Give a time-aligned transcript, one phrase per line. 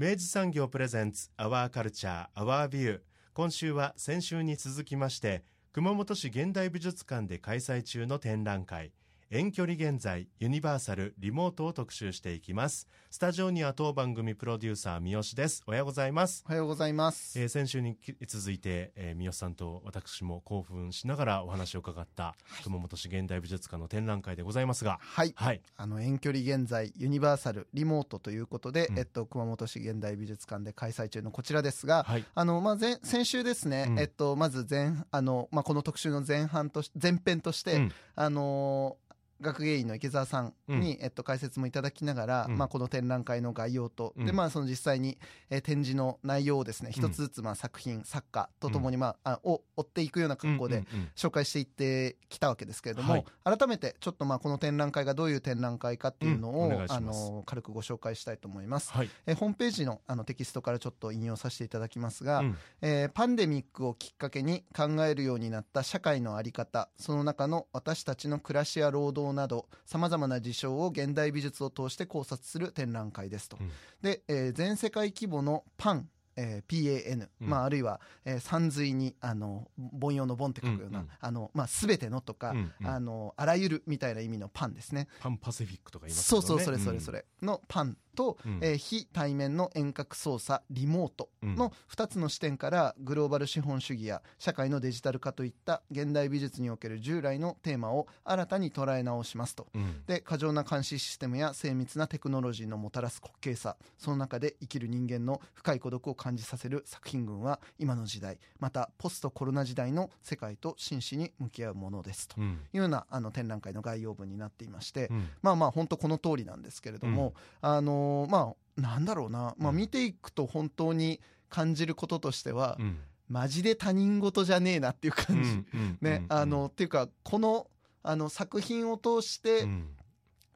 [0.00, 3.00] 明治産業プレゼンツアワーカルチャーアワービュー
[3.34, 8.92] 今週は先週に続きまして熊本市現代美術館で開催中の展覧会。
[9.32, 12.88] 遠距離現在ユニバーサルリモートを特集していきます。
[13.12, 15.62] スタジオには当番組プロデューサー三好です。
[15.68, 16.42] おはようございます。
[16.48, 24.98] おはようございます、えー先週に続いて、えー三好さんと私も興奮しながらお話を伺った熊本市現代美術館の展覧会でございますが。
[25.00, 25.32] はい。
[25.36, 25.62] はい。
[25.76, 28.98] あの遠距離現在ユニバーサルリモートということで、うん。
[28.98, 32.24] えっと、熊本市現代美術館で開催中のこちらですが、はい。
[32.34, 33.98] あのまあ、前先週ですね、うん。
[34.00, 37.92] えっと、まず前あの、まあ、この特集の前半とし前編として、うん。
[38.16, 38.96] あの
[39.40, 42.58] 学芸員の池澤さんに、えっと、解説もいただきながら、うん。
[42.58, 44.26] まあ、この展覧会の概要と、うん。
[44.26, 46.92] でまあ、その実際に、えー展示の内容をですねうん。
[46.92, 50.84] 一つずつ、まあ、作品作家とともに、まあ、あを追っていくような格好で、
[51.16, 53.24] 紹介していってきたわけですけれども、はい。
[53.58, 58.92] 改めてちょっとまあこの展覧会がどういう展覧会かっていうのを、あの軽くご紹介したいと思います。
[58.92, 59.10] はい。
[59.26, 62.56] えーホームページのあのテキストからちょっと引用させていただきますが、うん。
[62.82, 73.58] えーパンデミックをきっかけに考えるようになった社会の在り方その中の私たちの暮らしや労働などさまざまな事象を現代美術を通して考察する展覧会ですと。
[73.60, 73.70] うん。
[74.02, 77.48] で、えー全世界規模のパンえー PAN、うん。
[77.48, 79.68] まあ、あるいは、えー、三髄にあの
[80.00, 81.10] 凡庸の凡って書くような、うんうん。
[81.20, 82.86] あのまあ、全てのとか、うんうん。
[82.86, 85.08] あのあらゆるみたいな意味のパンですね。
[85.20, 88.58] パンパシフィックとか言いますそうそうそれそれそれのパンと、うん。
[88.62, 99.66] えー非対面の遠隔操作リモートの2つの視点からグローバル資本主義や社会のデジタル化といった現代美術における従来のテーマを新たに捉え直しますと。
[99.74, 99.82] うん。
[99.82, 112.36] うんで過剰な監視システムや精密なテクノロジーのもたらす滑稽さその中で生きる人間の深い孤独を感じさせる作品群は今の時代またポストコロナ時代の世界と真摯に向き合うものですと。
[112.38, 112.60] うん。
[112.72, 115.28] いうようなあの展覧会の概要文になっていまして、うん。
[115.42, 119.76] まあまあ本当この通りなんですけれども、あのーまあなんだろうな、まあ、うん。
[119.76, 122.98] 見ていくと本当に感じることとしては、うん。
[123.28, 127.68] マジで他人事じゃねえなっていう感じ、ね、うんあのっていうかこの
[128.02, 129.88] あの作品を通してうん。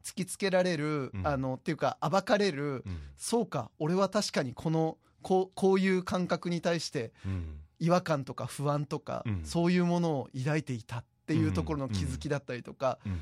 [0.03, 1.27] 突きつけられる、うん。
[1.27, 2.99] あのっていうか暴かれる、うん。
[3.17, 7.61] そうか俺は確かにこのこうこういう感覚に対してうん。
[7.81, 9.45] 違和感とか不安とか、うん。
[9.45, 13.21] そういうものを抱いていたっていうところの気づきだったりとか、うん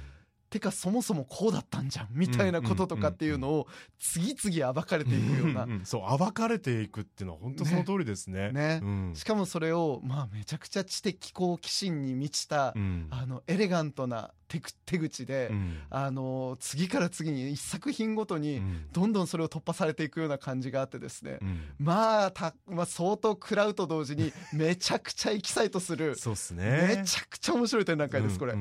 [0.52, 3.66] てかそもそもこうだったんじゃんみたいなこととかっていうのを
[3.98, 8.52] 次々暴かれていくような、そう暴かれていくっていうのは本当その通りですね。
[8.52, 8.80] ね。
[8.82, 9.12] うん。
[9.14, 13.06] しかもそれをまあめちゃくちゃ知的好奇心に満ちた、うん。
[13.10, 15.78] あのエレガントな手く手口で、うん。
[15.88, 18.86] あの次から次に一作品ごとにうん。
[18.92, 21.60] どんどんそれを突破されていくような感じがあってですね、うん。
[21.78, 26.16] まあた、まあ、相当食らうと同時に めちゃくちゃエキサイトする。
[26.16, 26.62] そうっすめ
[26.96, 28.54] ねちゃくちゃ面白い展覧会ですこれ。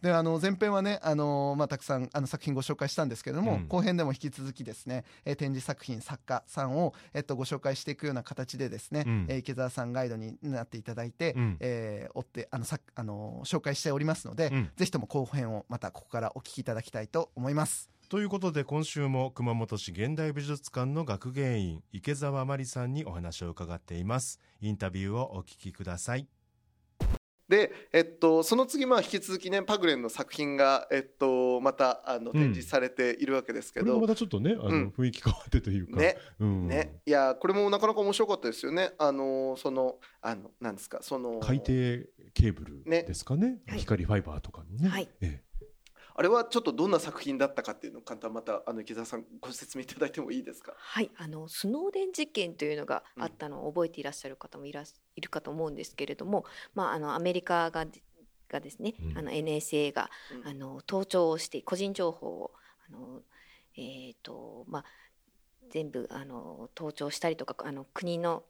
[0.00, 3.68] であの前編はねあの、まあ、たくさんあの作品ご紹介したんですけれども、うん。
[3.68, 9.26] 後編でも引き続きですね、えー展示作品作家さんを、えっと、ご紹介していくような形でですね、うん。
[9.28, 11.56] えー池澤さんガイドになっていただいて、うん。
[11.60, 14.70] えー追ってあのさあの紹介しておりますので、うん。
[14.76, 17.90] ぜひとも後編をまたここからお聞きいただきたいと思います。
[18.08, 26.26] ということで今週も熊本市現代美術館の学芸員池澤真理さんにお話を伺っていますインタビューをお聞きください
[27.48, 32.38] で、えっと、その次、まあ、引き続きねパグレンの作品が、えっと、またあのうん。
[32.38, 34.94] 展示されているわけですけど、これがまたちょっとねあの、うん。
[34.96, 35.98] 雰囲気変わってというか。
[35.98, 36.16] ね。
[36.38, 36.68] うん。
[36.68, 38.92] ね、いやこれもなかなか面白かったですよね。
[38.98, 41.66] あのそのあのなんですかその海底
[42.34, 43.58] ケーブルねですかね。
[43.66, 43.78] はい。
[43.78, 45.08] 光ファイバーとかのね、はい。
[45.20, 45.42] え
[46.18, 50.74] あれはちょっとどんな作品だったかっていうのを簡単またあの池澤さんご説明いただいてもいいですか？
[50.76, 54.84] はい、あのスノーデン事件というのがあったのを覚えていらっしゃる方もいらっ
[55.14, 56.44] いるかと思うんですけれども、
[56.74, 57.86] まあ、あのアメリカが
[58.48, 59.18] がですね、うん。
[59.18, 60.48] あの NSA が、うん。
[60.48, 62.52] あの盗聴をして個人情報を
[62.88, 63.22] あの、
[63.76, 64.84] えーとまあ、
[65.70, 68.42] 全部あの盗聴したりとかあの国の、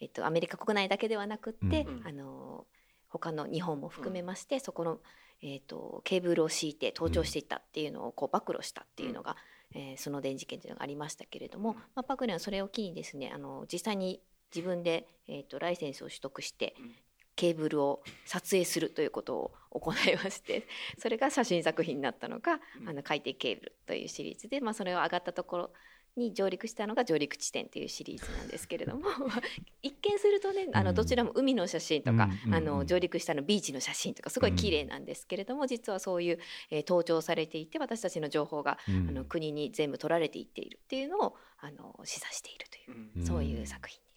[0.00, 2.02] えっと、アメリカ国内だけではなくって、うん。
[2.06, 2.66] あの
[3.08, 4.98] 他の日本も含めまして、そこの、
[5.42, 9.36] えっと、ケーブルを敷いて盗聴していったっていうのをこう暴露したっていうのが、
[9.74, 11.76] えーその電事件というのがありましたけれども、うん。
[11.76, 14.20] まあ、パクリンはそれを機にですねあの実際に
[14.54, 16.94] 自分で、えっと、ライセンスを取得して、うん。
[17.36, 22.88] ケーブルを撮影するということを行いましてそれが写真作品になったのが「うん。
[22.88, 25.72] あの海底ケーブル」というシリーズで、まあ、それを上がったところ
[26.16, 29.02] に上陸したのが上陸地点というシリーズなんですけれども
[29.82, 30.86] 一見するとねあうん。
[30.86, 36.38] のどちらも海の写真とか、うんあの上陸したのビーチの写真とかすごい綺麗なんですけれども、実はそういう、
[36.70, 39.08] えー盗聴されていて私たちの情報が、うん。
[39.08, 43.26] あの国に全部取られていっているっていうのをあの示唆しているという、うん。
[43.26, 44.14] そういう作品です。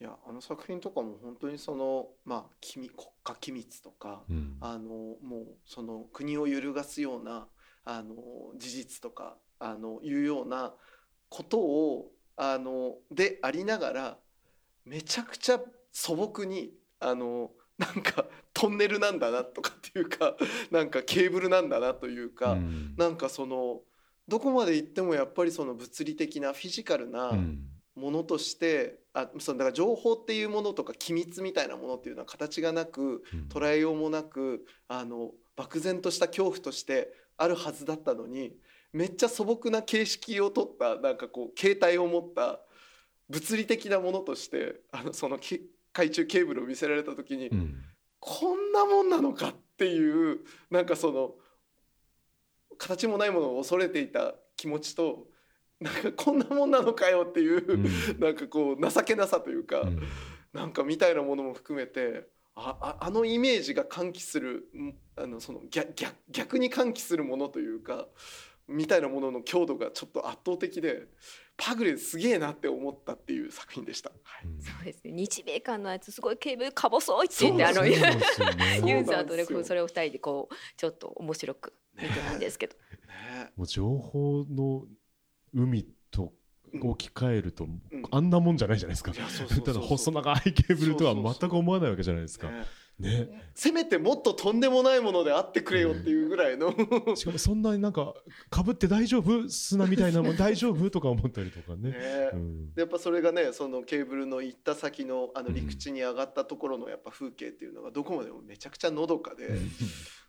[0.00, 4.56] いやあの作品とかも本当にそのまあ機密国家機密とか、うん。
[4.60, 7.48] あのもうその国を揺るがすような
[7.84, 8.16] あの
[8.56, 10.74] 事実とかあのいうような
[11.28, 14.16] ことをあのでありながら
[14.84, 15.60] めちゃくちゃ
[15.92, 18.24] 素朴にあのなんか
[18.54, 20.34] トンネルなんだなとかっていうか
[20.70, 22.94] なんかケーブルなんだなというか、うん。
[22.96, 23.80] なんかその
[24.28, 27.58] どこまで行ってもやっぱりその物理的なフィジカルなうん。
[27.94, 33.48] ものとして、あそのだから情報っていうものとか機密みたいなものっていうのは形がなくうん。
[33.48, 38.52] 捉えようもなくあの漠然とした恐怖としてあるはずだったのに
[38.96, 42.60] めっちゃ素朴な形式を取ったなんかこう携帯を持った
[43.28, 47.74] 物理的なものとしてあのそのき海中ケーブルを見せられた時に、うん。
[48.18, 50.40] こんなもんなのかっていう
[50.70, 51.34] なんかその
[52.78, 55.26] 形もないものを恐れていた気持ちと
[55.78, 57.84] なんかこんなもんなのかよっていう、うん。
[58.18, 60.02] なんかこう情けなさというか、うん。
[60.54, 68.06] なんかみたいなものも含めてあああのイメージが喚起するんあのその逆逆逆に喚起するものというか
[68.68, 71.06] みたいなものの強度がちょっと圧倒的で
[71.56, 74.10] パグレンすげえなって思ったっていう作品でした。
[74.10, 74.46] はい。
[74.60, 75.12] そうですね。
[75.12, 77.90] 日米間のやつすごいケーブルか細いって言ってあのね。
[78.84, 83.52] ユーザーとねそれを二人でこうちょっと面白く見てたんですけど、ね。
[83.56, 84.84] もう情報の
[85.54, 86.32] 海と
[86.82, 87.80] 置き換えると、ん。
[88.10, 89.12] あんなもんじゃないじゃないですか。
[89.12, 89.66] いやそうそうそうそう。
[89.74, 92.50] ただ細長いケーブルとはそうそうそう全く思わないわけじゃないですか。
[92.50, 92.64] ね
[92.98, 93.50] ね。
[93.54, 96.74] せめてもっととんでもないものであってくれよっていうぐらいの。
[97.16, 98.14] しかもそんなになんか
[98.50, 101.90] かぶって大丈夫砂みたいなもん 大丈夫とか思ったりとかね。
[101.90, 102.30] ね。
[102.32, 102.72] うん。
[102.76, 109.58] やっぱそれがねそのケーブルの行った先のあのうん陸地に上がったところのやっぱ風景っていうのがどこまでもめちゃくちゃのどかで、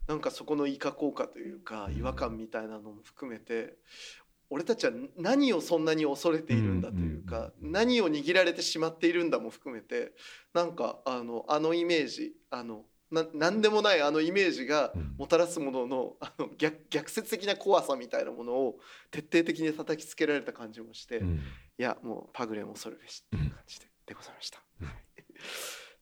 [0.08, 3.78] なんかそこのイカ効果というかうん違和感みたいなのも含めて
[4.50, 10.14] 俺たちは何をそんなに恐れているんだというかうん何を握られてしまっているんだも含めて
[10.54, 15.16] なんかあのあのイメージあのな何でもないあのイメージがうん。
[15.18, 18.80] もたらすもののあの逆逆説的な怖さみたいなものを
[19.12, 21.20] 徹底的に叩きつけられた感じもして。
[21.20, 21.42] うん。
[21.80, 24.36] いやもうパグレン恐るべしっていう感じで,、でござい。
[24.36, 24.60] ました。
[24.60, 24.64] っ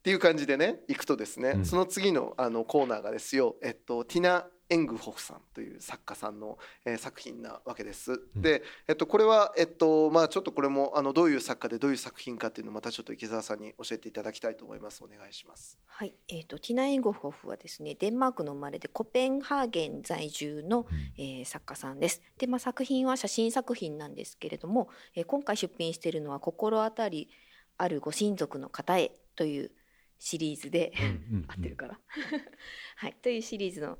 [0.03, 1.65] ていう感じでねいくとですね、うん。
[1.65, 8.13] その次のあのコーナーがですよ、えっと、ティナ・エングホフさんという作家さんの、えー作品なわけです。
[8.13, 15.03] うんで、えっと、これは、えっとまあ、ちょっとこれもあのどういう作家でどういう作品かっていうのをまたちょっと池澤さんに教えていただきたいと思います。
[15.03, 15.77] お願いします。
[15.85, 22.21] はい、えー、とティナ・エンゴフォフはですねデンマークの生まれでコペンハーゲン在住の、えー作家さんです。
[22.37, 27.29] で、まあ、作品は写真作品なんですけれども、えー今回出品しているのは「心当たり
[27.77, 29.71] あるご親族の方へ」という
[30.19, 30.93] シリーズで、
[31.47, 31.99] 合ってるから、
[32.97, 33.97] はい、というシリーズの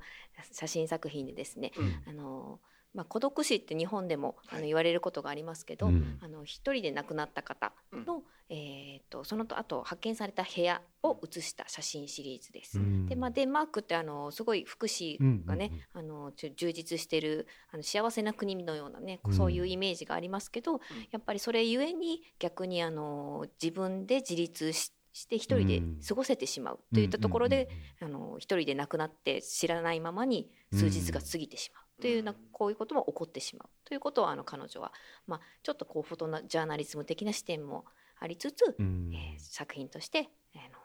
[0.52, 2.02] 写真作品でですね、うん。
[2.06, 2.60] あの
[2.94, 4.60] まあ、孤独死って日本でもあはい。
[4.62, 6.18] の言われることがありますけど、うん。
[6.22, 12.78] あの一人で亡くなった方の、えー、とそのと後発見された部屋を写した写真シリーズです。
[12.78, 13.06] うん。
[13.06, 19.32] でまあ、デンマークってあのすごい福祉がね、あのちょ充実してるあの幸せな国のようなねうん。
[19.34, 27.68] そういうイメージがありますけど、やっぱりそれゆえに逆にあの自分で自立しして一人で過ごせてしまうといったところで、
[28.02, 34.92] あの一人で亡くなって知らないままに数日が過ぎてしまうというようなうんこういうことも起こってしまうということをあの彼女は、
[35.26, 37.86] まあ、ちょっとこうフォトナジャーナリズム的な視点も
[38.20, 39.10] ありつつ、うん。
[39.14, 40.78] えー作品として、あの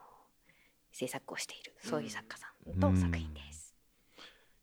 [0.94, 3.61] 制作をしているそういう作家さんと作品です。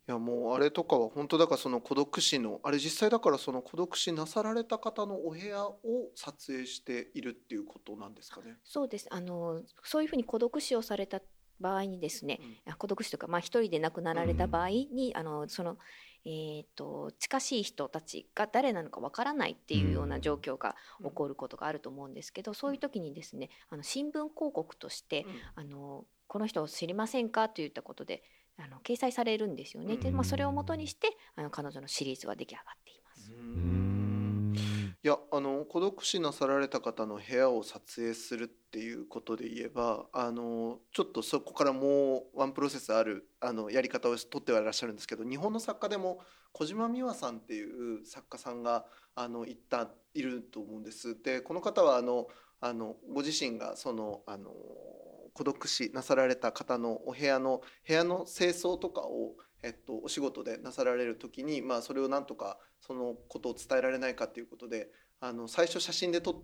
[0.08, 5.76] いやもうあれとかは本当だからその孤独死のあれ実際だからその孤独死なさられた方のお部屋を
[6.14, 8.56] 撮影しているっていうことなんですかね。
[8.64, 9.06] そうです。
[9.10, 11.20] あのそういうふうに孤独死をされた
[11.60, 15.76] 場合にですね、あ孤独死とか、まあ、一人で亡くなられた場合に、あのその、
[16.24, 27.50] えー、と近しい人たちが誰なのかわからないっていうような状況が起こることがあると思うんですけど、そういう時にですねあの新聞広告として、あのこの人を知りませんか？
[27.50, 28.22] といったことで
[28.58, 29.96] あの掲載されるんですよね。
[29.96, 33.88] で、まあ、それをもとにしてあの彼女のシリーズは出来上がっています。
[35.00, 46.18] いやあの孤独死なさられた方の部屋を撮影するっていうことで言えばあのちょっとそこからもうワンプロセスあるあのやり方をとってはいらっしゃるんですけど日本の作家でも
[46.52, 51.16] 小島美和さんっていう作家さんがあのいったいると思うんです。
[51.22, 52.26] でこの方はあの
[52.60, 54.50] あのご自身がそのあの
[55.38, 64.88] 孤独死なさられた方のお部屋の部屋の清掃とかをえっと、お仕事でなさられる時に、まあ、それをなんとかそのことを伝えられないかっていうことで
[65.20, 66.34] あの最初写真で撮っ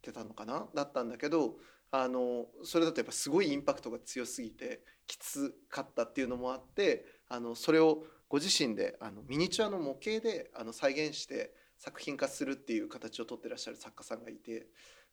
[0.00, 0.68] てたのかな？
[0.72, 1.56] だったんだけど
[1.90, 14.68] あのそれだとやっぱすごいインパクトが強すぎてきつかったっていうのもあってあのそれをご自身であのミニチュアの模型であの再現して作品化するっていう形をとってらっしゃる作家さんがいて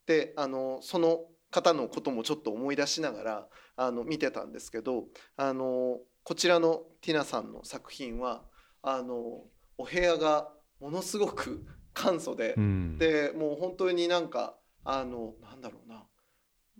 [0.06, 8.44] であのその方のこともちょっと思い出しながらあの見てたんですけどあのこちらのティナさんの作品は
[8.82, 9.44] あの
[9.78, 16.08] お部屋がものすごく 簡素で、うん、でもう本当になんかあのなんだろうな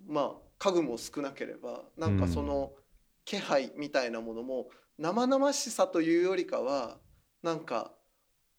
[0.08, 2.74] まあ家具も少なければなんかその
[3.26, 7.00] 気配みたいなものも生々しさというよりかは
[7.42, 7.94] なんか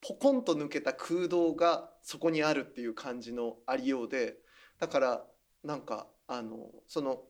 [0.00, 4.36] ポコンと抜けた空洞がそこにあるっていう感じのありようで
[4.78, 5.26] だから
[5.64, 7.22] なんかあのその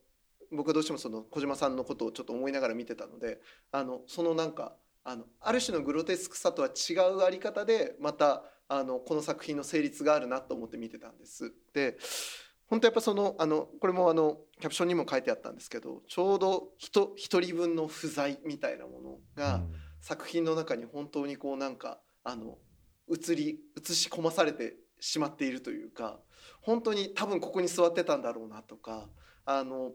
[0.53, 3.41] 僕はどうしてもその小島さんのことをちょっと思いながら見てたので
[3.73, 11.53] あのそのなんかあのある種のグロテスクさとは違うあり方でまたあのこの作品の成立があるなと思って見てたんです。
[11.73, 11.97] で
[12.67, 19.63] 本当やっぱそのあのこれもあのキャプションにも書いてあったんですけどちょうど人一人分の不在みたいなものが
[20.01, 22.59] 作品の中に本当にこうなんかあの
[23.11, 26.21] 映り映し込まされてしまっているというか
[26.61, 29.09] 本当に多分ここに座ってたんだろうなとか
[29.45, 29.93] あの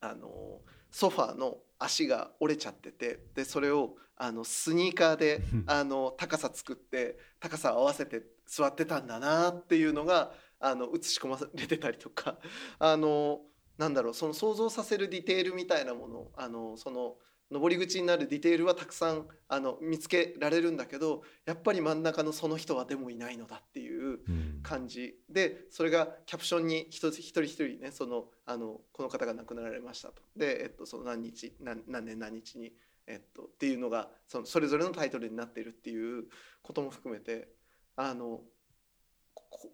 [0.00, 0.60] あの
[0.90, 12.38] ソファーの足が折れちゃっててでそれをあのスニーカーで あの高さ作って高さを合わせて座ってたんだなっていうのがあの映し込まれてたりとか
[12.78, 13.42] あの
[13.76, 17.16] なんだろうその想像させるディテールみたいなものあのその
[17.50, 24.18] 登り口になるディテールはたくさんあの見つけられるんだけどやっぱり真ん中のその人はでもいないのだっていう
[24.62, 30.22] 感じ、うん、でそれがキャプションに一人一人一人ねそのあのこの方が亡くなられましたと。
[30.36, 32.72] で、えっと、その何日何何年何日に、
[33.06, 36.24] えっと、っていうのがそのそれぞれのタイトルになっているっていう
[36.62, 37.48] ことも含めて
[37.96, 38.42] あの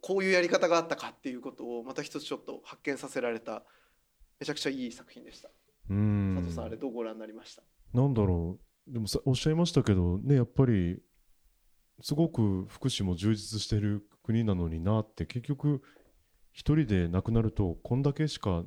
[0.01, 3.65] こういうやり方があったかっていうことをまた一つちょっと発見させられた
[4.39, 5.51] めちゃくちゃいい作品でした。
[5.91, 6.35] うん。
[6.37, 7.63] 佐藤さんあれどうご覧になりました？
[7.93, 8.93] なんだろう。
[8.93, 10.99] でもさおっしゃいましたけどねやっぱり
[12.03, 15.81] すごく福祉も充実している国なのになって結局
[16.53, 18.65] 一人で亡くなるとこんだけしか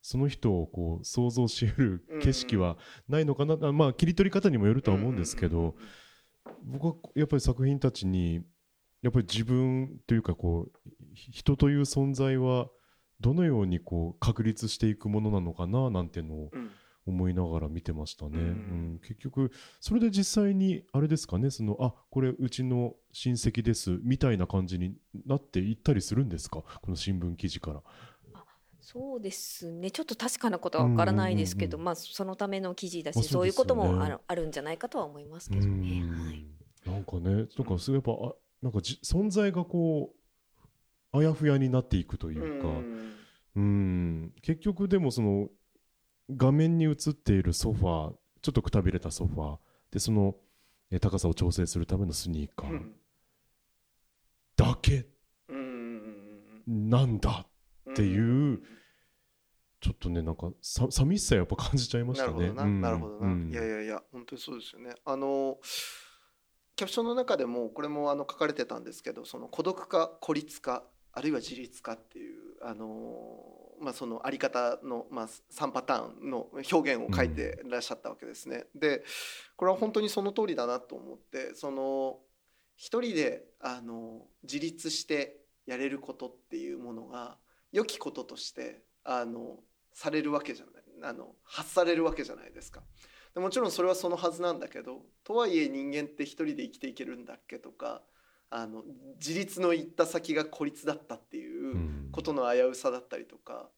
[0.00, 2.76] その人をこう想像しうる景色は
[3.08, 5.76] ないのかな、うんうん、まあ切り取り方にもよるとは思うんですけど、
[6.64, 8.40] 僕はやっぱり作品たちに
[9.02, 12.68] やっぱり自分というかこう人という存在は
[13.22, 16.50] どのようにこう確立していくものなのかななんていうのを
[17.06, 18.32] 思いながら見てましたね。
[18.32, 18.48] うん、う
[18.96, 19.50] ん、結局
[19.80, 21.50] それで実際にあれですかね？
[21.50, 24.94] そのあこれうちの親戚ですみたいな感じに
[25.26, 26.62] なっていったりするんですか？
[26.82, 27.82] この新聞記事から。
[28.84, 29.90] そうですね。
[29.90, 36.02] ちょっと確かなことはわからないですけど、まあ、そのための記事だし、ね、そういうこともあるあるんじゃないかとは思いますけどね。
[36.02, 36.44] はい、
[36.84, 40.16] なんかねとかそうやっぱあなんかじ存在がこう
[41.12, 42.68] あやふやになっていくというか、
[43.56, 45.48] うん、結局でもその
[46.34, 49.58] 画面に映っているソファーちょっとくたびれたソファー
[49.92, 50.34] でその
[50.90, 52.82] え高さを調整するためのスニーカー、
[54.56, 55.06] だけ。
[56.66, 57.46] なんだ
[57.90, 58.60] っていう、
[59.80, 62.52] ちょっとねなんかさ寂しさやっぱ感じちゃいましたね。
[62.52, 64.94] なるほどな、うん、いやいやいや本当にそうですよね。
[65.04, 65.58] あの
[66.76, 78.66] キャプションの中でもこれもあの書かれてたんですけどその孤独化孤立化あるいは自立化っていうあのまあ、そのあり方の、まあ、3パターンの表現を書いてらっしゃったわけですね。
[78.74, 79.02] うん、で
[79.56, 82.20] これは本当にその通りだなと思ってその
[82.76, 87.36] 一人であの自立してやれることっていうものが
[87.72, 89.58] 良きこととしてあの
[89.92, 92.82] されるわけじゃないあの発されるわけじゃないですか。
[93.34, 98.02] でもちろんそれはそのはずなんだけどとはいえ人間って一人で生きていけるんだっけとか
[98.54, 98.82] あの
[99.18, 103.68] 自立の行った先が孤立だったっていうことの危うさだったりとか、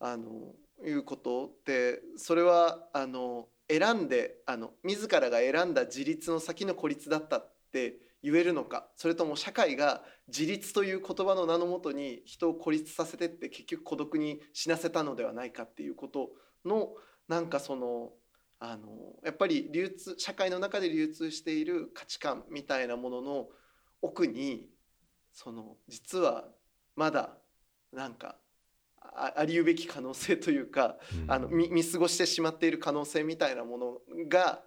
[0.00, 0.54] あの
[0.84, 16.30] いうことってそれはあの選んであの自らが選んだ自立の先の孤立だったって言えるのかそれとも社会が自立という言葉の名のもとに人を孤立させてって結局孤独に死なせたのではないかっていうこと
[16.66, 16.90] の
[17.28, 18.10] なんかその
[18.60, 18.88] あの
[19.24, 23.48] やっぱり流通社会の中で流通している価値観みたいなものの
[24.02, 24.68] 奥に
[25.32, 26.44] その実は
[26.94, 27.30] まだ
[27.92, 28.36] なんか
[29.00, 34.62] あありうべき可能性というか、あの見見過ごしてしまっている可能性みたいなものが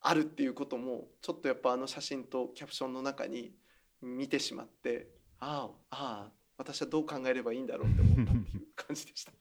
[0.00, 3.52] あるっていうこともちょっとやっぱあの写真とキャプションの中に
[4.00, 5.08] 見てしまって
[5.38, 9.32] ああああ私はどう考えればいいんだろうって思ったっていう感じでした。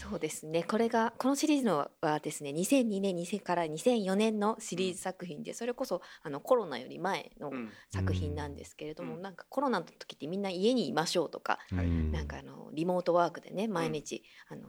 [0.00, 0.62] そうですね。
[0.62, 7.68] これがこのシリーズのはですね2002年2000から2004年のシリーズ作品でそれこそあのコロナより前のうん。
[7.92, 9.22] 作品なんですけれども、うん。
[9.22, 11.88] なんかコロナの時ってみんな家にいましょうとか、はい。
[11.88, 14.62] なんかあのリモートワークでね毎日、あの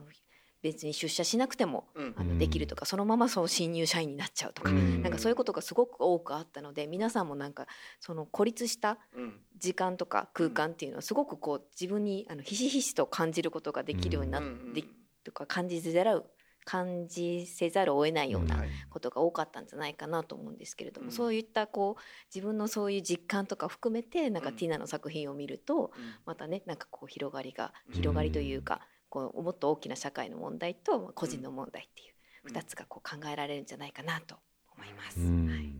[0.61, 2.13] 別に出社しなくてもうん。
[2.17, 5.01] あのできるとか、そのままそう新入社員になっちゃうとか、うん。
[5.01, 7.67] なんかそういうことがすごく多くあったので皆さんもなんか
[7.99, 9.39] その孤立したうん。
[9.57, 14.73] 時間とか空間っていうのはすごくこう自分にあのひしひしと感じることができるようになっうん。
[14.73, 14.83] て、
[15.23, 16.23] とか感じざる
[16.63, 18.69] 感じせざるを得ないようなはい。
[18.89, 21.11] ことが多かったんじゃないかなと思うんですけれども、うん。
[21.11, 22.01] そういったこう
[22.33, 24.55] 自分のそういう実感とか含めてなんかうん。
[24.55, 26.15] ティナの作品を見るとうん。
[26.25, 34.35] またねなんかこう広がりがうん広がりというか、こうもっと大きな社会の問題とまあ個人の問題っていう2つがこう考えられるんじゃないかなと
[34.75, 35.19] 思います。
[35.19, 35.25] は
[35.59, 35.73] い。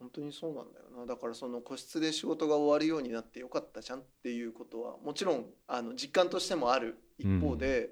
[0.00, 1.06] 本当にそうなんだよな。
[1.06, 7.90] だからその個室で仕事が終わるようになってよかったじゃんっていうことはもちろんあの実感としてもある一方で、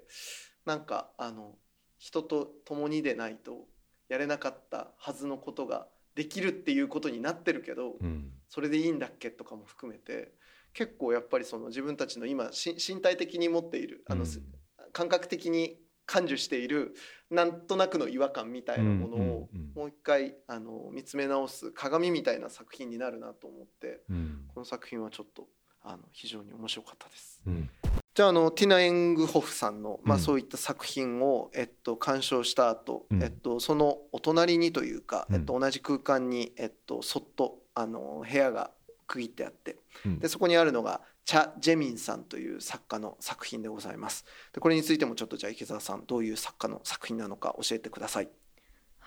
[0.69, 1.55] なんかあの
[1.97, 3.65] 人と共にでないと
[4.07, 7.95] やれなかったはずのことができるっていうことになってるけど、
[8.49, 10.31] それでいいんだっけとかも含めて
[10.73, 14.41] 結構やっぱりその自分たちの今し身体的に持っているあの、す
[14.93, 16.93] 感覚的に感受している
[17.31, 19.71] なんとなくの違和感みたいなものをうんうんうん。
[19.73, 24.03] もう一回あの見つめ直す鏡みたいな作品になるなと思って
[24.53, 25.47] この作品はちょっと
[25.81, 27.41] あの非常に面白かったです。
[28.19, 38.71] じゃああのティナ・エングホフさんの、まあ、うんそういった作品を、えっと、鑑賞した後、うんえっとそのお隣にというか、うんえっと、同じ空間に、えっと、そっとあの部屋が
[39.07, 39.77] 区切ってあって
[40.19, 44.25] でそこにあるのがチャ・ジェミンさんという作家の作品でございます。
[44.51, 48.27] でこれについてもちょっとじゃあ池澤さんどういう作家の作品なのか教えてください。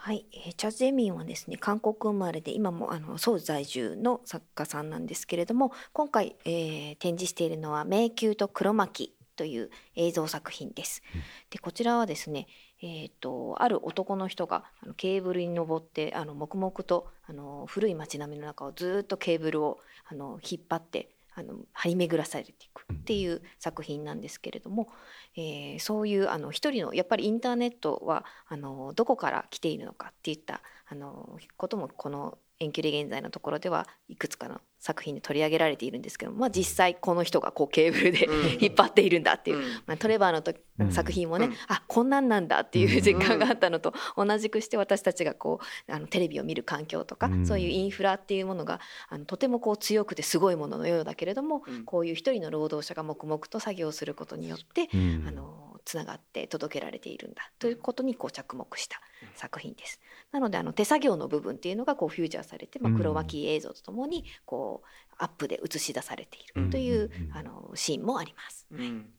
[0.05, 11.05] はい、えーチャ・ジェミンはですね韓国生まれで今もあのソウル在住の作家さんなんですけれども今回、えー展示しているのは「迷宮と黒巻」という映像作品です。
[11.51, 12.49] でこちらはですね
[12.83, 24.89] えー、とある男の人があのケーブルに登ってあの黙々とあの古い街並みの中をずーっとケーブルをあの引っ張ってあの張り巡らされていくっていう作品なんですけれども、
[25.37, 38.49] えーそういうあの一人のやっぱりインターネットはあのどこから来ているのかっていったあのこともこの遠距離現在のところではいくつかの作品で取り上げられているんですけども、まあ、実際この人がこうケーブルでうん。
[38.61, 39.65] 引っ張っているんだっていう、うん。
[39.87, 40.93] まあ、トレバーのとうん。
[40.93, 41.55] 作品もね、うん。
[41.69, 47.47] あこんなんなんだっていう実感があったのと同じくして私たちがこうあのテレビを見る環境とか、うん。
[47.47, 51.85] そういうインフラっていうものがあのとてもこう強くてすごいもののようだけれども、うん。
[51.85, 59.01] こういう一人の労働者が黙々と作業することによって、あのつながって届けられているんだということにこう着目した
[59.37, 60.01] 作品です。
[60.33, 62.97] なのであの手作業の部分っていうのがこうフューチャーされて、まあ、うん。
[62.97, 68.67] 黒巻映像とともにこうアップで映し出されていうんるという、あのシーンもあります。
[68.73, 69.11] うん。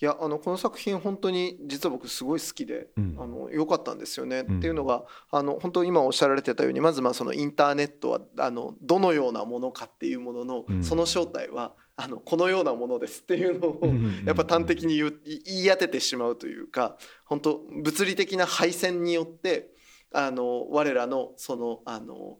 [0.00, 0.04] い。
[0.04, 3.16] やあのこの作品本当に実は僕すごい好きで、うん。
[3.18, 4.58] あの良かったんですよね、うん。
[4.58, 10.82] っていうのがあの本当今おっしゃられてたようにまずまあそのインターネットはあのどのようなものかっていうものの、うん。
[10.82, 13.80] その正体はあのこのようなものですっていうのを、
[14.24, 19.72] やっぱ端的に言い当ててしまうというか本当物理的な配線によって
[20.12, 22.38] あの我らのそのあの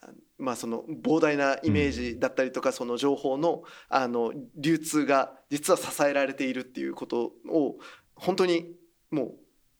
[0.00, 7.76] あまあその膨大なイメージだったりとか、その情報のあの流通が実は支えられているっていうことを
[8.14, 8.74] 本当に
[9.10, 9.34] もう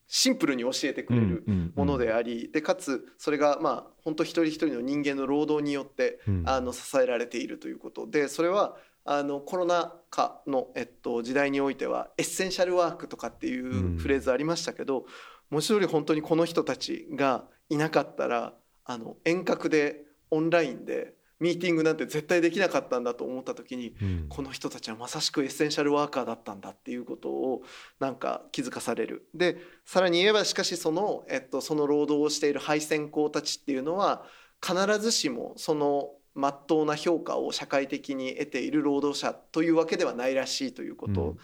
[0.09, 1.45] シンプルに教えてくれる
[1.77, 8.07] ものであり、でかつそれがまあ本当一人一人の人間の労働によってあの支えられているということ。
[8.07, 13.97] でそれはあのコロナ禍の、えっと、時代においてはエッセンシャルワークとかっていううん。
[13.97, 15.07] フレーズありましたけど、
[15.51, 23.95] 文字通り本当にこの人たちがいなかったらあの遠隔でオンラインでミーティングなんて絶対できなかったんだと思った時に
[24.29, 27.63] この人たちはまさしくエッセンシャルワーカーだったんだっていうことを
[28.01, 29.29] なんか気づかされる。
[29.35, 34.25] でさらに言えばしかしその,、えっと、その労働をしている配線工たちっていうのは
[34.61, 41.37] 必ずしもその真っ当な評価を社会的に得ている労働者というわけではないらしいということ、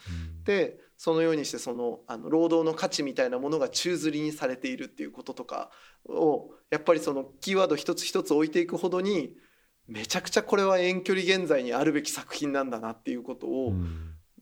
[0.44, 5.70] でそのようにしてそのあの労働の価値みたいなものが宙づりにされているっていうこととか
[6.08, 9.34] をやっぱりそのキーワード一つ一つ置いていくほどに
[9.86, 13.72] めちゃくちゃこれは遠距離現在にあるべき作品なんだなっていうことを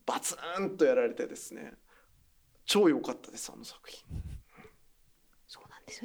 [0.07, 1.73] バツンとやられてですね
[2.65, 4.05] 超良かったですあの作品。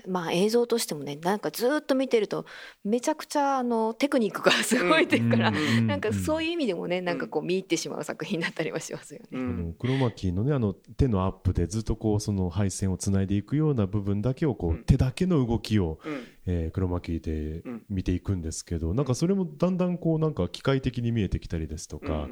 [0.07, 2.45] まあ映像としてもねなんかずっと見てると
[2.83, 9.27] めちゃくちゃあのテクニックがすごいっていうから、なんかそういう意味でもねなんかこう見入ってしまう作品だったりはしますよね。
[9.31, 9.73] うあのん。
[9.73, 14.83] クロマキーのねあの手のアップでずっとこうその配線をつないでいくような部分だけをこう、うん。
[14.83, 16.23] 手だけの動きを、うん。
[16.45, 17.83] えー、クロマキーでうん。
[17.89, 22.27] 見ていくんですけど、なんかそれもだんだんこうなんか機械的に見えてきたりですとか、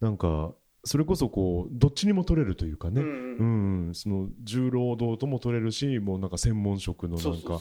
[0.00, 0.52] なんか
[0.84, 3.94] それこそこうどっちにも取れるというかね、うんうん。
[3.94, 7.60] その重労働とも取れるしもうなんか専門職のなんか。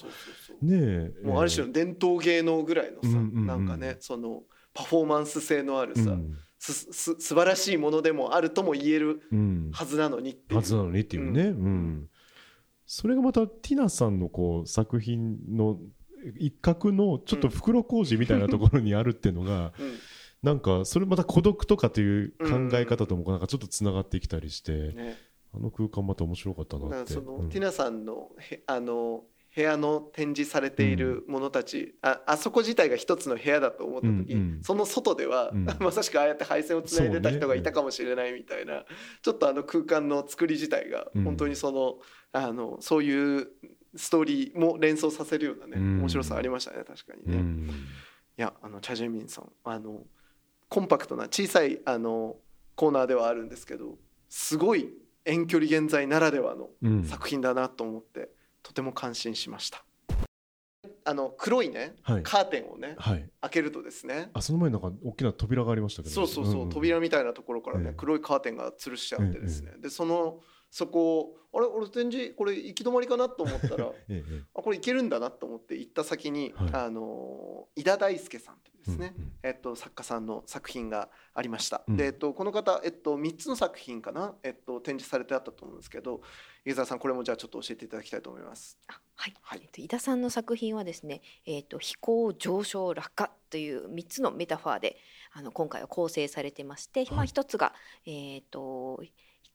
[0.62, 1.14] ねえ。
[1.24, 3.46] もうある種の伝統芸能ぐらいのさ、うんうんうん。
[3.46, 6.36] なんかねそのパフォーマンス性のあるさ、うん。
[6.58, 9.70] すす素晴らしいものでもあるとも言えるうん。
[9.72, 10.56] はずなのにっていう。
[10.58, 12.10] はずなのにっていうね、うん。
[12.88, 15.80] それがまたティナさんのこう作品の
[16.38, 19.94] 一角のちょっと袋小路みたいなところにあるっていうのが、うん
[20.44, 25.18] なんかそれまた孤独とかという考え方ともなんかちょっとつながってきたりして、ね、
[25.54, 26.96] あの空間また面白かったなって。
[26.96, 27.50] らその、うん。
[27.50, 29.24] ティナさんのへあの
[29.54, 34.64] 部屋の展示されているものたち、ああそこ自体が一つの部屋だと思った時、うんうん。
[34.64, 35.66] その外では、うん。
[35.80, 38.86] まさしくああやって配線をつないでた人がいたかもしれないみたいな、
[39.22, 41.24] ちょっとあの空間の作り自体がうん。
[41.26, 42.00] 本当にその,、
[42.32, 43.50] あのそういう
[43.96, 47.38] ストーリーも連想させるようなね、うん面白さありましたね確かにね。
[47.38, 47.70] うん。
[48.38, 50.06] いやあのチャジェミンさんあの
[50.72, 52.38] コンパクトな小さいあの
[52.76, 53.98] コーナーではあるんですけど
[54.30, 54.88] すごい
[55.26, 57.04] 遠距離現在ならではのうん。
[57.04, 58.30] 作品だなと思って、
[58.64, 59.84] とても感心しました。
[61.04, 62.24] あの黒いねはい。
[62.24, 64.30] カーテンをねはい、開けるとですね。
[64.34, 66.16] あその前になんか大きな扉がありましたけど。
[66.16, 66.70] そうそうそう、ん。
[66.70, 67.94] 扉みたいなところからね、ええ。
[67.96, 70.40] 黒いカーテンが吊るしてあってですね、でその
[70.72, 76.70] そこをあれ俺展示これ行き止まりかなと思ったら えええあこれいけるんだなと思って行った先に、はい。
[76.74, 79.34] あの井田大輔さんというですね、うんうん。
[79.44, 81.98] えっと、作家さんの作品がありました、うん。
[81.98, 86.22] で、えっと、この方、えっと、3つの作品かな、えっと、展示されてあったと思うんですけど
[86.64, 88.78] 湯沢さんこれもじゃあちょっと教えていただきたいと思います。
[88.88, 89.60] あはい、はい。
[89.64, 94.98] えっと井田さんの作品はですね、えっと飛行上昇落下という三つのメタファーで
[95.34, 97.74] あの今回は構成されてまして、まあはい一つが
[98.06, 99.04] えっと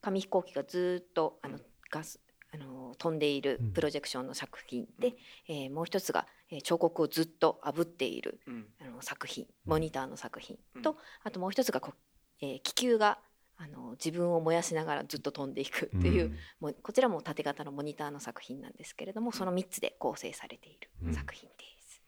[0.00, 2.18] 紙飛行機がずっとあのうんガス
[2.52, 3.72] あの飛んでいるうん。
[3.72, 5.14] プロジェクションの作品で、うん
[5.48, 8.66] えーもう一つが、えー彫刻をずっと炙っているうん。
[8.80, 10.82] あの作品モニターの作品うん。
[10.82, 11.96] と、あともう一つがこう、
[12.40, 13.18] えー気球が
[13.58, 21.14] あの自分を燃やしながらずっと飛んでいくっていう、んもうこちらも縦型のモニターの作品なんですけれどもその3つで構成されているうん。
[21.14, 22.02] 作品です。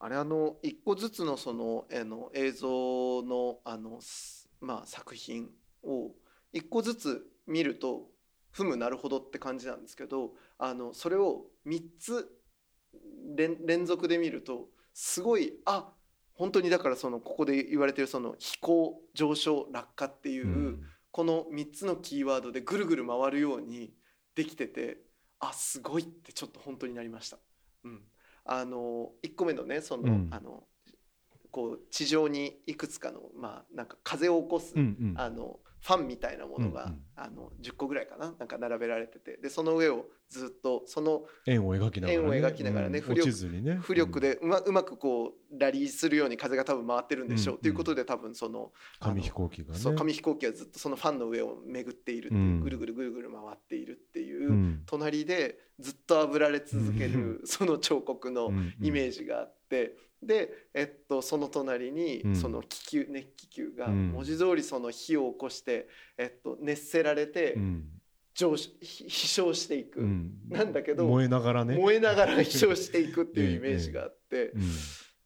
[0.00, 5.48] あれあの一個ずつのそのあの映像のあのすまあ作品
[5.84, 6.10] を
[6.52, 8.10] 一個ずつ見ると
[8.50, 12.28] ふむなるほどって感じなんですけどあのそれを3つ
[13.34, 15.92] 連連続で見るとすごいあ
[16.34, 20.82] 本当にだからそのここで言われてるその飛行上昇落下っていう、うん。
[21.12, 23.92] この3つのキーワードでぐるぐる回るように
[24.34, 24.96] できてて
[25.40, 27.36] あすごいってちょっと本当になりました。
[27.84, 28.00] うん、
[28.46, 30.28] あの1個目のねその,、うん。
[30.30, 30.64] あの
[31.50, 35.14] こう地上にいくつかのまあなんか風を起こす、うんうん。
[35.18, 37.02] あのファンみたいなものが、うんうん。
[37.14, 39.36] あの10個ぐらいかななんか並べられてて。
[39.36, 43.78] でその上をずっとその円を描きながら、ね、円を描きながらねうん浮力ね。
[43.80, 49.78] 浮力でうまうまくこうラリーするように風が多分回ってるんでしょう、うんということで多分そのうん紙飛行機がね。
[49.78, 52.60] そう紙飛行機がずっとそのファンの上を巡っているっていう、うん。
[52.60, 54.82] ぐるぐるぐるぐる回っているっていう、うん。
[54.86, 62.36] 隣でずっと炙られ続けうるその彫刻のイメージジがあって、で、えっと、その隣にうん。
[62.36, 64.12] その気球熱気球がうん。
[64.12, 67.88] 文字通りその火を起こして、えっと、熱せられてうん。
[68.34, 70.32] 上飛翔していく、うん。
[70.48, 71.76] なんだけど燃えながらね。
[71.76, 74.52] 燃えながら飛翔していくっていうイメージがあって。
[74.56, 74.62] うん。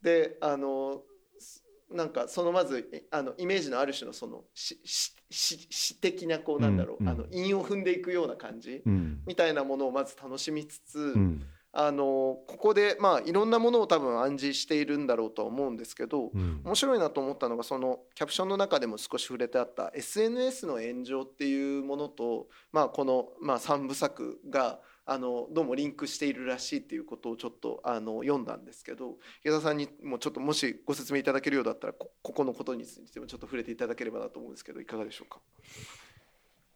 [0.03, 1.03] であの
[1.39, 7.09] すなんかそのまずえあのイメージのある種のそのししし詩的なこうなんだろう、うん。
[7.09, 7.15] うん。
[7.15, 9.23] あの韻を踏んでいくような感じうん。
[9.27, 11.47] みたいなものをまず楽しみつつ、うん
[11.79, 35.39] あのここでまあいろんなものを多分暗示しているんだろうとは思うんですけど、うん面白いなと思ったのがそのキャプションの中でも少し触れてあった SNS の炎上っていうものと、まあ、この、まあ、3部作があのどうもリンクしているらしいっていうことをちょっとあの読んだんですけど池田さんにもちょっともしご説明いただけるようだったらこここのことについてもちょっと触れていただければなと思うんですけどいかがでしょうか？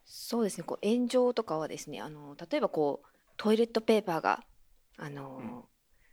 [0.05, 4.45] そうですねこう炎上とかはですねあの例えばこうトイレットペーパーが
[5.03, 5.67] あの、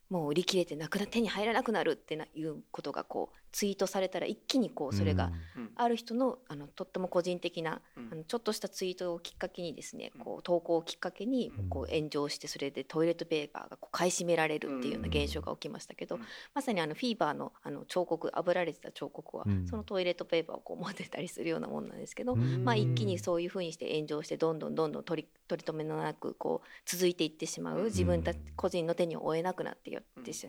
[0.10, 5.72] もう売り切れてなくな手に入らなくなるってないうことがこうツイートされたら一気にこうそれがうん。
[5.80, 8.10] ある人のあのとっても個人的なうん。
[8.12, 10.22] あのちょっとしたツイートをきっかけにですねうん。
[10.22, 11.68] こう投稿をきっかけにうん。
[11.68, 16.22] こう炎上してそれでトイレットペーパーがこう買い占められるっていうような現象が起きましたけどうん。
[16.54, 19.68] まさにあのフィーバーのあの彫刻炙られてた彫刻はうん。
[19.68, 22.64] そのトイレットペーパーをこう持ってたりするようなもんなんですけどうん。
[22.64, 30.48] まあ一気にそういうふうにして炎上してどんどんどんどん取り取り留めのなくこう続いていってしまう自分たち個人の手に負えなくなってよってし、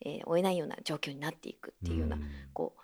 [0.00, 2.18] えー負えないような状況になっていくっていうような
[2.52, 2.74] こ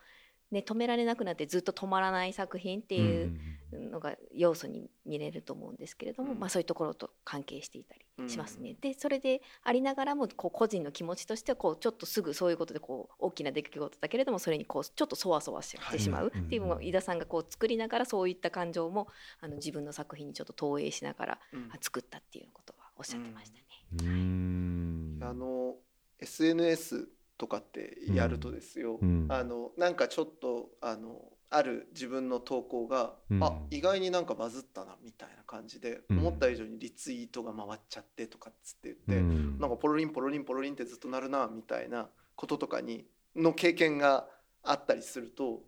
[0.50, 3.38] う、ね、止められなくなってずっと止まらない作品っていう
[3.72, 6.38] のが要素に見れると思うんですけれども、うん。
[6.40, 8.74] まあ、そういうところと関係していたりしますね。
[8.80, 19.06] でそれでありながらもこう個人の気持ちとしてはこうちょっとすぐそういうことでこう大きな出来事だけれどもそれにこうちょっとそわそわしてしまうっていうのを井田さんがこう作りながらそういった感情も
[19.40, 21.38] あの自分の作品にちょっと投影しながら
[21.80, 24.10] 作ったっていうことはおっしゃってましたね。
[24.10, 25.18] うん。
[25.22, 25.76] あの
[26.20, 29.26] SNS とかってやるとですよ、うん。
[29.28, 33.42] あのなんかちょっとあのある自分の投稿が、うん。
[33.42, 36.18] あ意外になんかバズったなみたいな感じで、うん。
[36.18, 39.58] 思った以上にリツイートが回っちゃってとかっつって言って、うん。
[39.58, 44.26] なんかポロリンポロリンポロリンってずっとなるなみたいなこととかにの経験が
[44.62, 45.62] あったりすると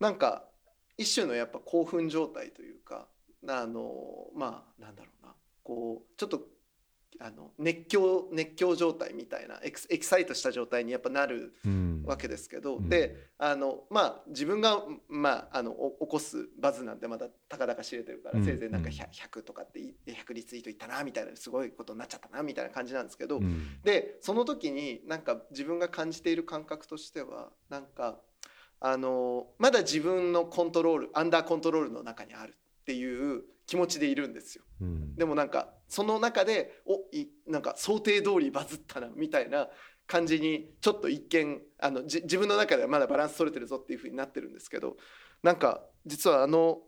[0.00, 0.44] なんか
[0.96, 3.06] 一種のやっぱ興奮状態というか
[3.48, 3.92] あの
[4.34, 5.34] まあなんだろうな。
[5.62, 6.42] こうちょっと
[7.20, 11.94] あの熱狂熱狂状態みたいなエキサイトした状態にやっぱなるうん。
[12.04, 12.88] わけですけど、うん。
[12.88, 18.44] であのまあ自分が、まあ、あのお起こすバズなんてまだたかだか知れてるから、うん。
[18.44, 18.94] せいぜいなんかうん。
[18.94, 23.80] 100, 100とかってい100リツイートいったなみたいなすごいことになっちゃったなみたいな感じなんですけど、うん。
[23.82, 28.18] でその時になんか自分が感じている感覚としてはなんか
[28.80, 34.64] あのまだ自分のコントロールアンダーコントロールの中にあるっていう気持ちでいるんですよ。
[34.80, 39.68] うんでもなんかその中でおいなんか想定通りバズったなみたいな
[40.06, 44.96] 感じにちょっと一見あのじ自分の中ではまだバランス取れてるぞっていう風になってるんですけど
[45.42, 46.80] なんか実はあの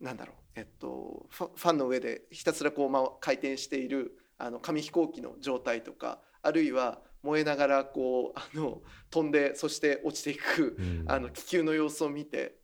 [0.00, 12.61] なんだろうえっとファファンの上でひたすらこう、ま、回転しているあの紙飛行機の状態とかあるいは燃えながらこうあの飛んでそして落ちていくうんあの気球の様子を見て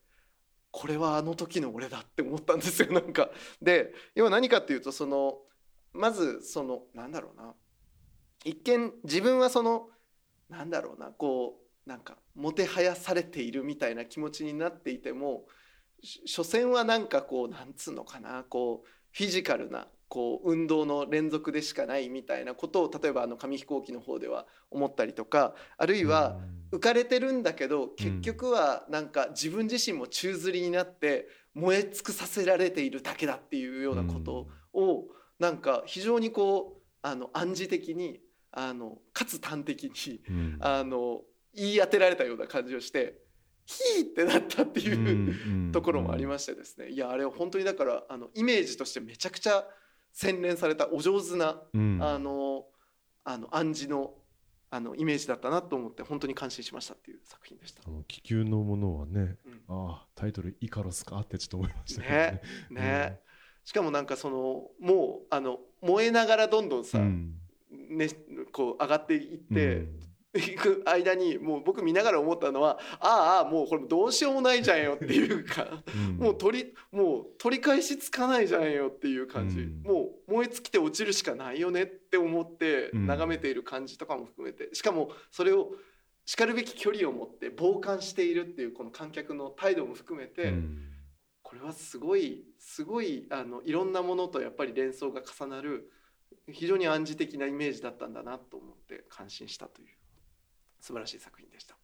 [0.78, 2.92] これはあの時の俺だって思ったんですよ。
[2.94, 3.30] なんか。
[3.60, 5.42] で今何かっていうとその
[5.92, 7.52] まずそのなんだろうな。
[8.44, 9.90] 一見自分はその
[10.48, 11.08] なんだろうな。
[11.10, 15.48] こうなんかもてはやされているみたいな気持ちになっていても
[16.00, 18.44] 所詮はなんかこうなんつうのかな。
[18.44, 26.38] こうフィジカルなこう運動の連続でしかないみたいなことを例えばあの紙飛行機の方では思ったりとかあるいは、
[26.72, 35.06] 浮かれてるんだけど結局はなんか自分自身も宙吊りになって燃え尽くさせられているだけだっていうようなことを
[35.38, 38.20] なんか非常にこうあの暗示的に
[38.52, 40.56] あのかつ端的にうん。
[40.60, 41.22] あの
[41.54, 43.18] 言い当てられたような感じをして
[43.66, 46.88] ヒーってなったっていうところもありましてですね。
[46.88, 49.64] いやあれは本当にだからあのイメージとしてめちゃくちゃ
[50.20, 52.02] 洗練されたお上手なうん。
[52.02, 52.64] あの
[53.24, 54.14] あの暗示の
[54.70, 57.82] あのイメージだったなと思って本当に感心しましたっていう作品でした。
[57.86, 57.90] あ。
[57.90, 59.62] の気球のものはね、うん。
[59.68, 62.42] ああタイトル「イカロスか」ってちょっと思いましたけどね。
[62.70, 63.20] ね、
[63.64, 67.34] しかもなんかそのもうあの燃えながらどんどんさ、うん。
[67.70, 68.08] ね、
[68.50, 69.97] こう上がっていって、うん
[70.38, 76.16] いく間にもう僕見ながら思ったのはああもうこれどうしようもないじゃんよっていうかうん。
[76.16, 79.82] もう取りもう取り返しつかないじゃんよっていう感じ、うん。
[79.82, 83.06] もう燃え尽きて落ちるしかないよねって思ってうん。
[83.06, 84.74] 眺めている感じとかも含めて。
[84.74, 85.72] しかもそれを
[86.24, 90.78] しかるべき距離を持って傍観しているっていうこの観客の態度も含めて、うん。
[91.42, 95.90] これはすごいすごいあのいろんなものとやっぱり連想が重なる
[96.52, 99.88] 非常に暗示的なイメージだったんだなと思って感心したという
[100.80, 101.76] 素晴らしい作品でした。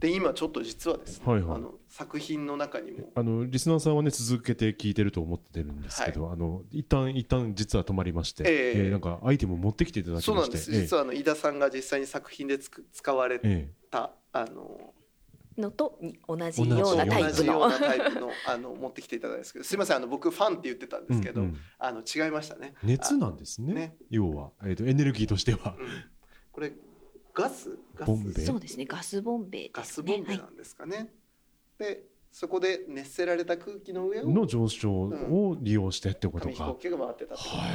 [0.00, 1.56] で今ちょっと実はですね、はいはい。
[1.56, 3.10] あの作品の中にも。
[3.14, 8.72] あのリスナーさんはね続けて聞いてると思ってるんですけど、あの一旦一旦実は止まりまして、ええ。
[8.76, 10.56] えーなんかアイテムを持ってきていただきそうまして。
[10.56, 10.72] なんです。
[10.72, 13.70] 実はあの井田さんが実際に作品でつく使われええ。
[13.90, 14.92] たあの
[15.56, 17.32] のとに同じようなタイ同プの。
[17.32, 21.58] じようなタイプのあの持ってきていただいたんですけどすいませんあの僕ファンって言ってたんですけど、うんうん。
[21.78, 22.74] あの違いましたね。
[22.82, 23.72] 熱なんですね。
[23.72, 23.96] ね。
[24.10, 25.86] 要は、えー、とエネルギーとしては、うん。
[26.52, 26.72] これ
[27.34, 27.78] ガス？
[27.94, 28.08] ガス？
[28.08, 28.44] ボンベ？
[28.44, 28.84] そうですね。
[28.86, 29.70] ガスボンベね。
[29.74, 31.12] はいボンベなんですかね。
[31.78, 37.56] でそこで熱せられた空気の上をの上昇を利用してってことか、紙飛行機が回ってたってこと。
[37.56, 37.70] はい。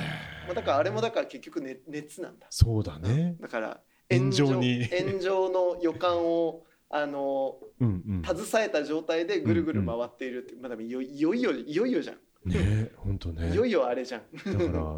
[0.48, 2.48] まあ、だからあれもだから結局、ね、熱なんだ。
[2.50, 3.80] そうだね、だから
[4.12, 4.86] 炎上に。
[4.88, 8.38] 炎上の予感をあのうんうん。
[8.38, 12.18] 携えた状態でぐるぐる回っているって、まあ、でもいよいよいよいよいよじゃん、
[12.50, 13.54] ね本当ね。
[13.54, 14.24] いよいよあれじゃん。
[14.34, 14.98] だから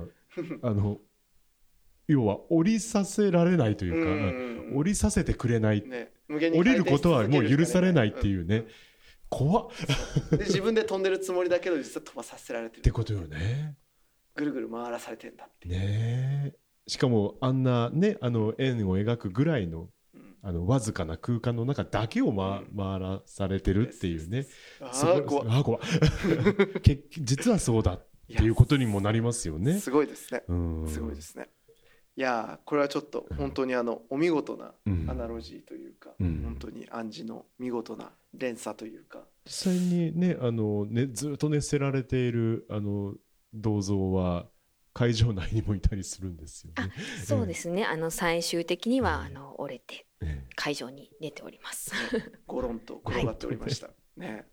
[0.70, 1.00] あの
[2.12, 8.66] 要は降りさせられないというか、うん降りさせてくれない、ね、降りることはもう許されないってういうね、
[9.30, 9.68] 怖っ。
[10.36, 12.80] んで自分で飛んでるつもりだけど実は飛ばさせられてる。
[12.82, 13.76] ってことよね。
[14.36, 16.54] ぐるぐる回らされてんだってねえ。
[16.88, 20.36] しかもあんなねあの円を描くぐらいのうん。
[20.42, 22.78] あのわずかな空間の中だけを、まうん。
[22.78, 24.46] 回らされてるっていうね。
[24.82, 25.80] あそこあ怖いあー怖
[27.20, 29.80] 実はそうだっていうことにもなりますよね。
[29.80, 30.44] すごいですね。
[30.48, 30.88] うん。
[30.88, 31.50] すごいですね
[32.18, 35.10] いやーこれはちょっと本当にあのお見事なうん。
[35.10, 36.42] アナロジーというか、うん。
[36.44, 43.14] 本当に暗示の見事な連鎖というか、実際にねあのねずっと熱せられているあの
[43.54, 44.46] 銅像は
[44.94, 46.92] 会場内にもいたりするんですよね。
[47.26, 47.86] そうですね。
[47.86, 51.92] あの最終的にはあの折れてえ会場に出ております。
[52.46, 53.90] ゴロンと転がっておりました。
[54.18, 54.46] ね、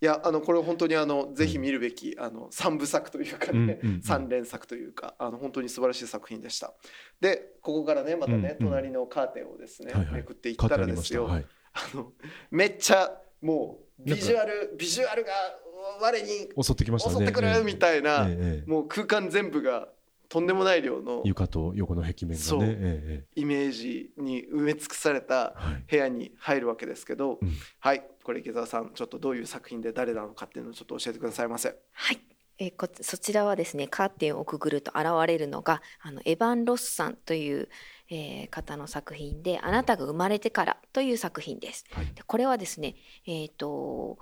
[0.00, 6.72] いやあのこれ本当にあのぜひ見るべきあの三部作というかね、うんうんうん三連作というかあの本当に素晴らしい作品でした。
[7.20, 10.76] でここからねまたね、うんうん隣のカーテンをですね、はいはいめくっていっえ、た。
[10.76, 11.46] らですよ、はい。
[11.74, 12.12] あの
[12.50, 13.10] めっちゃ
[13.42, 15.32] もうビジュアルビジュアルが
[16.00, 16.28] 我に
[16.62, 17.16] 襲ってきましたね。
[17.16, 19.88] 襲ってくるみたいな、ええええもう空間全部が
[20.34, 22.66] とんでもない量の床と横の壁面がね。
[22.66, 25.54] えええイメージに埋め尽くされた。
[25.88, 31.76] 部屋に入るわけですけど、うんはいこれ池澤さんちょっとどういう作品で誰なのかっていうのをちょっと教えてくださいませ。
[31.92, 32.20] はい。
[32.58, 37.68] えーこそちらはですねカーテンをくぐると現れるのがあのエヴァン・ロスさんという、
[38.10, 41.84] えー方の作品で「あなたが生まれてから」という作品です。
[41.92, 44.18] はいでこれはですねえっ、と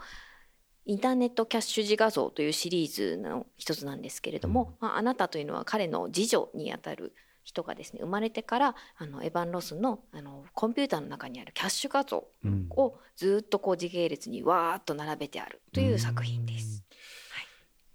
[0.84, 7.12] インターネットキャッシュ自画像というシリーズの一つなんですけれども、まあ、あなたというのは彼の次女にあたる
[7.44, 16.71] 人がですね生まれてからあのエヴァン・ロスのあのコンピューターの中にあるキャッシュ画像うんをずっとこう時系列にわーっと並べてあるという作品です。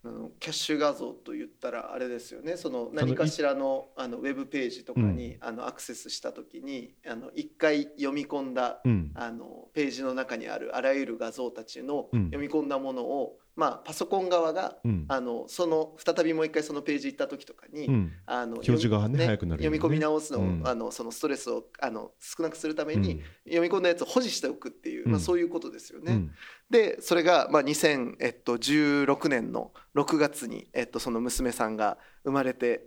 [0.08, 2.56] あのキャッシュ画像と言ったらあれですよね。
[2.56, 9.12] その何かしらのあのウェブページとかに、あのアクセスした時にあの一回読み込んだうん。
[9.16, 12.26] あのページの中にあるあらゆる画像たちのうん。
[12.28, 15.06] 読み込んだものを、まあ、パソコン側がうん。
[15.10, 18.14] あのその再びもう一回そのページ行った時とかに、うん。
[18.28, 26.14] あの表示がね読み早くなるよね読み込み直すの,、うんあのそのストレスをあの少なくするために、うん読み込んだやつを保持しておくっていう、うんまあ、そういうことですよね。
[26.14, 26.32] うん
[26.70, 32.86] でそれが、まあ、2016年の6月に、えっと、その娘さんが生まれて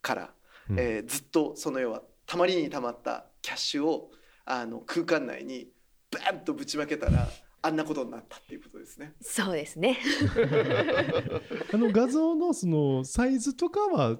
[0.00, 0.30] から、
[0.70, 4.10] うんえーずっとその要はたまりにたまったキャッシュを
[4.44, 5.68] あの空間内に
[6.10, 7.28] バンとぶちまけたら
[7.62, 9.14] あんなことになったっていうことですね。
[9.20, 9.98] そうですね。
[11.72, 14.18] あの画像のそのサイズとかは？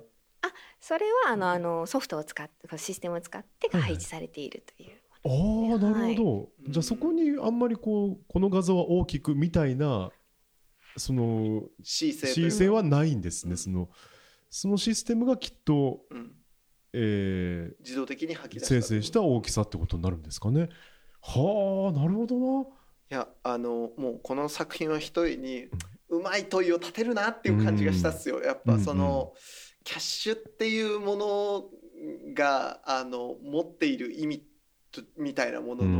[0.80, 5.00] それはあのあのソフトを使ってシステムを使ってはいはい配置されているという。
[5.22, 6.72] ああなるほど、い。
[6.72, 10.10] じゃあそこにあんまりこうこの画像は大きくみたいな
[10.96, 12.82] その視線は？
[12.82, 13.90] ないんですね、うんその
[14.52, 16.32] そのシステムがきっと、うん、
[16.92, 20.70] え自動的に吐きー、出生成した大きさってことになるんですかね。
[21.22, 22.66] はあなるほどな
[23.10, 25.66] いやあのもうこの作品は一重に
[26.10, 28.40] うまい問いを立てるなっていう感じがしたっすよ。
[28.40, 29.32] やっぱその、
[29.84, 31.64] キャッシュっていうもの
[32.34, 34.44] があの持っている意味
[34.92, 35.98] とみたいなものうの、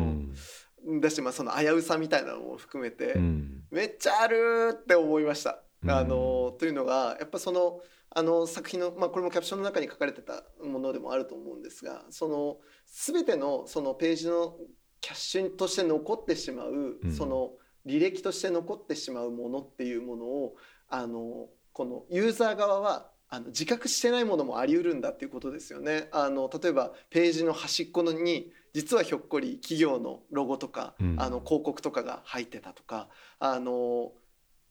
[0.97, 1.01] ん。
[1.01, 3.63] だしまあその危うさみたいなのも含めて、うん。
[3.71, 5.63] めっちゃあるって思いました。
[5.83, 5.91] うん。
[5.91, 7.81] あのというのがやっぱその
[8.13, 14.57] あの作品の、まあ、これもキャプションの中に書かれてたものでもあると思うんですがその全てのそのページの
[15.01, 17.53] キャッシュとして残ってしまう、うんその
[17.87, 20.55] 履歴として残ってしまうものっていうものを
[20.91, 26.09] あのこのユーザー側はあの自覚してないものもあり得るんだっていうことですよね。
[26.13, 33.09] あの例えばページの端っこのに実はひょっこり企業のロゴとか、うんあの広告とかが入ってたとか
[33.39, 34.13] あの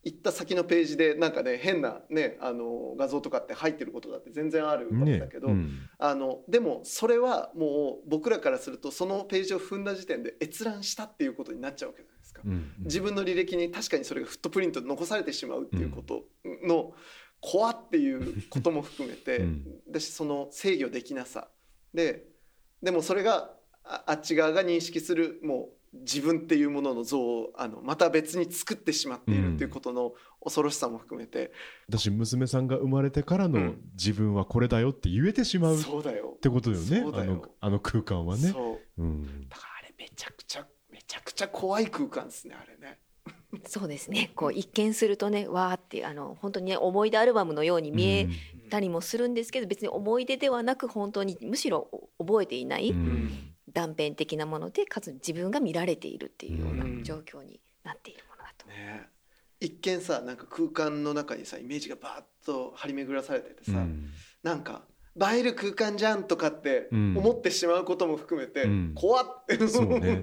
[0.03, 5.89] 行った先のページでなんかね変な、ね、あの画像とかって入ってることだって全然あるわけねだけど、うん。
[5.97, 12.41] あのでもそれはもう僕らからするとそのページを踏んだ時点で閲覧したっていうことになっちゃうわけじゃないですか。
[12.45, 16.23] うん自分の履歴に確かにそれがフットプリントで残されてしまうっていうこと
[16.65, 16.93] の
[17.41, 19.65] 怖っていうことも含めて、うん。
[19.91, 21.49] だしその制御できなさ。
[21.93, 22.25] で
[22.81, 23.51] でもそれが
[23.83, 31.51] ああっち側が認識するもう自分っていうものの像をあのまた別に作ってしまっているっていうことの恐ろしさも含めて、
[31.89, 33.81] だし娘さんが生まれてからのうん。
[33.93, 37.01] 自分はこれだよって言えてしまううだよてことよね。
[37.01, 37.23] そうだよ。
[37.23, 38.49] あのあの空間はね。
[38.49, 39.01] そう。
[39.01, 39.49] うん。
[39.49, 42.99] だからあれめちゃくちゃめちゃくちゃ怖い空間ですねあれね。
[43.65, 44.31] そうですね。
[44.35, 48.29] こう一見するとね、わーってあの本当にね思い出アルバムのように見え
[48.69, 52.91] たりもするんですけど、別に思い出ではなく本当にむしろ覚えていない。
[52.91, 53.31] うんうん
[53.73, 57.03] 断片的なもので、かつ自分が見られているっていうようなうん。
[57.03, 58.67] 状況になっているものだと。
[58.67, 59.07] ね。
[59.61, 64.09] 一見さなんか空間の中にさイメージがバーッと張り巡らされててさ、うん。
[64.41, 64.83] なんか
[65.21, 67.17] 映える空間じゃんとかってうん。
[67.17, 68.93] 思ってしまうことも含めて、うん。
[68.95, 69.67] 怖って。
[69.67, 70.21] そうね。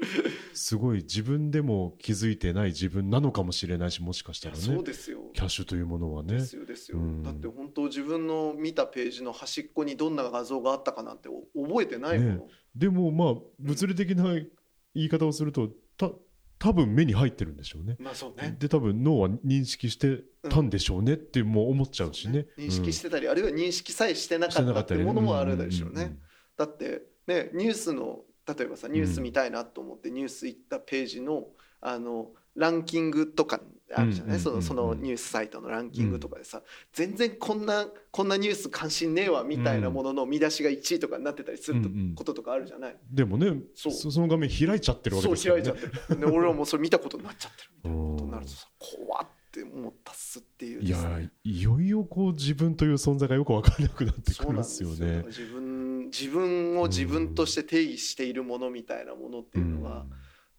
[0.54, 5.20] すごい自分でも気づいてない自分なのかもしれないしもしかしたらそうねですよ。
[5.34, 6.34] キャッシュというものはね。
[6.34, 7.22] ですよですよ、うん。
[7.22, 14.48] だって本当自分の見たページの端っこにどんな画像があったかなんてお覚えてないもの、ねでもまあ物理的な言
[14.94, 16.10] い方をするとた
[16.58, 17.96] 多分目に入ってるんでしょうね。
[17.98, 18.54] まあそうね。
[18.58, 22.46] で多分脳は認識してたんでしょうねってもう思っちゃうしね。
[22.58, 26.18] 認識してたり、あるいは認識さえしてなかったっていうものもあるでしょうね、んんん。
[26.58, 31.46] だってねニュースの例えばさニュース見たいなと思ってニュース行ったページの
[31.80, 33.60] あのランキングとか
[33.94, 36.62] あるじゃない、うんうんうんうんそのそのニュースサイトのランキングとかでさ、
[36.92, 41.82] 全然こんなこんなニュース関心ねえわみたいなものの見出しが1位とかになってたりする
[42.14, 43.92] こととかあるじゃない、でもねそう。
[43.92, 45.62] そその画面開いちゃってるわけそうですよね。
[45.62, 46.20] 開いちゃってる。
[46.20, 47.98] で俺はもうそれ見たことになっちゃってるみたいな。
[48.10, 50.82] ことになるとさ怖って思ったっすっていう。
[50.82, 54.96] ねやいよいよこう自分という存在がよく分からなくなってくるんですよね。
[54.96, 55.48] ですよ。
[55.48, 55.80] 自分
[56.10, 60.06] 自分を自分として定義しているものみたいなものっていうのは、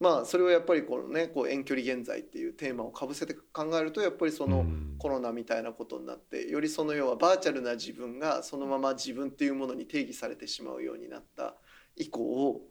[0.02, 4.88] まあそれをやっぱりこのねこう遠距離現在っていうテーマをかぶせて考えるとやっぱりそのうん。
[5.02, 11.56] コロナみたいなことになってよりその要はバーチャルな自分がそのまま自分っていうものに定義されてしまうようになった
[11.96, 12.62] 以降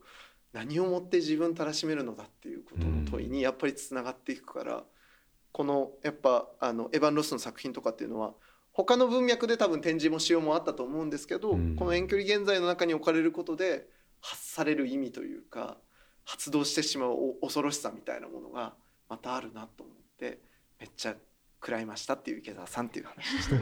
[0.53, 4.85] 何をもって自分たらしめるのだっていうことの問いにやっぱりつながっていくから
[5.51, 8.33] このやっぱあのエヴァン・ロスの作品とかっていうのは
[8.71, 11.75] 他の文脈で多分展示もしようもあったと思うんですけど、うん。
[11.75, 13.89] この遠距離現在の中に置かれることで
[14.21, 15.77] 発される意味というか
[16.23, 17.11] 発動してしまう
[17.41, 18.73] お恐ろしさみたいなものが
[19.09, 20.39] またあるなと思って
[20.79, 21.15] めっちゃ
[21.61, 23.55] 食らいましたっていう池澤さんっていう話でした。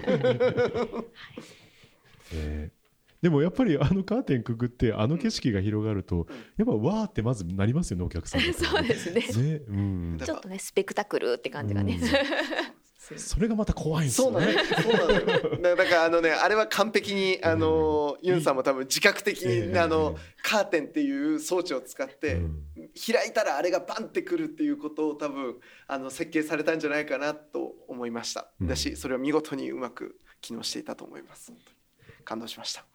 [2.34, 2.80] え ー
[3.22, 9.22] でもやっぱりあのカーテンくぐってあの景色が広がると、やっぱわーってまずなりますよねお客さん そうですね。
[9.22, 12.79] ね、うん、ちょっとねスペクタクルって感じがね、うん
[13.18, 14.66] それがまた怖いんですよねそうなのよ。
[14.82, 15.62] そうなのよ。
[15.62, 22.64] だだからあのねあれは完璧にあのユンさんも多分自覚的ええにあのカーテンっていう装置を使ってうん
[22.96, 25.58] 開いたらあれがバンってくるっていうことを多分
[25.88, 28.48] あの設計されたんじゃないかなと思いました。
[28.62, 31.52] うんだしそれは見事にうまく機能していたと思います。
[31.52, 31.78] 本当に
[32.24, 32.86] 感動しました。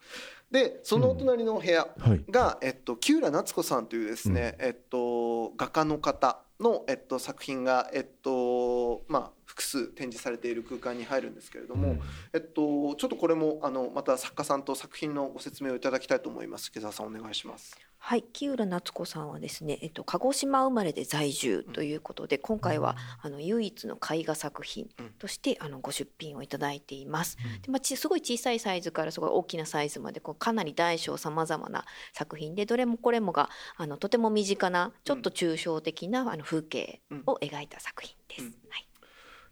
[0.51, 12.01] でそのお隣のお部屋はいが、えっと、木浦夏子さんというですね、えっと、画家の方の、えっと、作品が、えっとまあ、複数展示されている空間に入るんですけれども、うん
[12.33, 16.69] えっと、ちょっとこれもあのまた作家さんと作品のご説明をいただきたいと思います。
[16.69, 17.79] 池澤さんお願いします。
[17.99, 24.89] はい、木浦夏子さんはですね、えっと、鹿児島生まれで在住ということで、今回はあの唯一の絵画作品
[25.19, 27.39] としてあのご出品をいただいています。
[27.63, 38.43] でまあ、ちすごい小さいサイズからすごい大きなサイズまでこうかなり大小さまざまな作品でどれもこれもがあのとても身近なちょっと抽象的なあの風景を描いた作品です。
[38.43, 38.94] うんはいい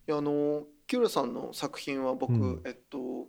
[0.07, 2.63] やあの木浦さんの作品は僕、うん。
[2.65, 3.27] えっと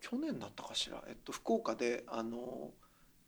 [0.00, 2.72] 去年だったかしら、えっと、福岡であの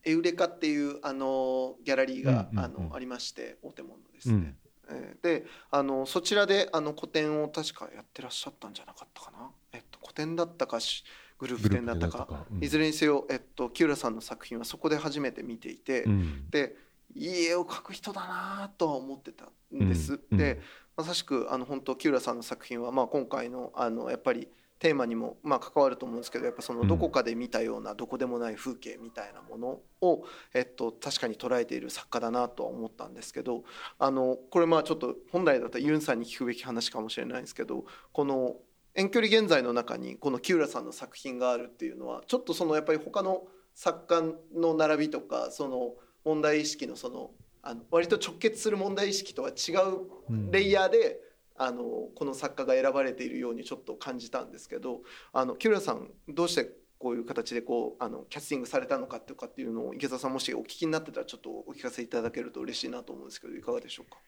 [0.02, 4.54] エウレカっていうあのギャラリーが、うんうんうんあのありまして大手門のですね、
[4.88, 11.04] えーであのそちらであの個展を確かやってらっしゃったんじゃなかったかな、えっと、個展だったかし
[11.38, 12.46] グループ展だったか。
[12.50, 12.64] うん。
[12.64, 16.50] いずれにせよ、えっと、木浦さんの作品はそこで初めて見ていて、うん。
[16.50, 16.76] で
[17.14, 20.20] いい絵を描く人だなとは思ってたんです。
[20.30, 20.38] うん。
[20.38, 20.60] で
[20.96, 26.88] まさしくあの本当木浦さんの作品は、まあ、今回のあのやっぱりテーマにも、まあ、関わると思うんですけどやっぱそのうん。
[26.88, 33.64] どこかで見たようなどこでもない風景みたいなものを、えっと、確かに捉えている作家だなとは思ったんですけど
[33.98, 38.56] あのこれまあちょっと本来だったらユンさんに聞くべき話かもしれないんですけどこの
[38.94, 44.22] 遠距離現在の中にこの木浦さんの作品があるっていうのはちょっとそのやっぱり他の作家
[44.54, 47.30] の並びとかその問題意識のその
[47.66, 51.18] あの割と直結する問題意識とは違うレイヤーで、
[51.56, 51.82] あの
[52.14, 55.02] この作家が選ばれているようにちょっと感じたんですけど
[55.32, 64.18] あの木浦さんどうしてこういう形でこうあのキャスティングされたのかとかっていうのを池澤さんもしお聞きになってたらちょっとお聞かせいただけると嬉しいなと思うんですけどいかがでしょうか？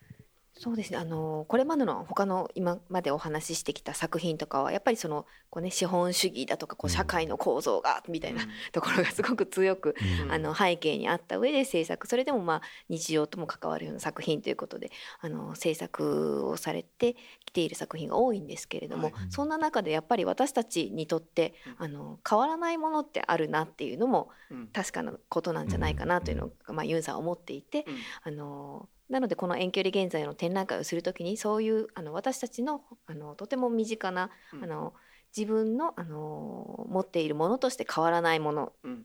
[0.59, 0.97] そうですね。
[0.97, 6.97] あのこれまでの他の今までお話ししてきた作品とかはやっぱりそのこう、ね、資本主義だとかこううん。
[6.97, 8.41] 社会の構造がみたいな
[8.73, 9.95] ところがすごく強く、
[10.25, 10.33] うん。
[10.33, 12.07] あの背景にあった上で制作。
[12.07, 14.91] それでもまあ日常とも関わるような作品ということで
[15.21, 21.85] あの制作をされてきている作品が多いんですけれども、はいそんな中でやっぱり私たちにとってうん。
[21.85, 24.69] あの変わらないものってあるなっていうのもうん。
[24.69, 27.97] 確かなことなんじゃないかなというのが、まあ、ユンさんは思っていて、うん。
[28.23, 34.65] あのなのでこの遠距離現在の展覧会をするときにそういうあの私たちのあのとても身近な、うん。
[34.65, 34.95] あの
[35.37, 39.05] 自分のあの持っているものとして変わらないものうん。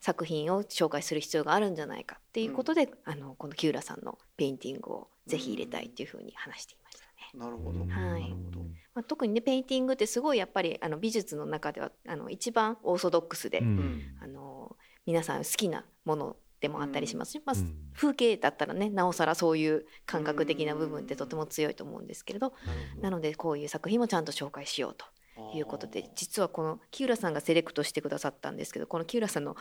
[0.00, 7.44] 作品を紹介する必要があるんじゃないかっていうことで、あのこの木浦さんのペインティングをぜひ入れたいっていうふうに話していましたね。
[7.44, 7.88] なるほど、うん。
[7.88, 8.22] はい。
[8.22, 8.60] なるほど。
[8.94, 13.66] まあ、特にねペインティングってすごいやっぱりあの美術の中ではあの一番オーソドックスで、うん。
[13.66, 14.02] うん。
[14.22, 17.74] あの皆さん好きなものでもあったりしますし、まあうん。
[17.92, 22.54] 風景だったらねなおさらそういう感覚的な部分ってとても強いと思うんですけれど
[23.00, 25.04] なのでこういう作品もちゃんと紹介しようと
[25.54, 29.56] いうことで実はこの木浦さんがセレクトしてくださったんですけどこの木浦さんの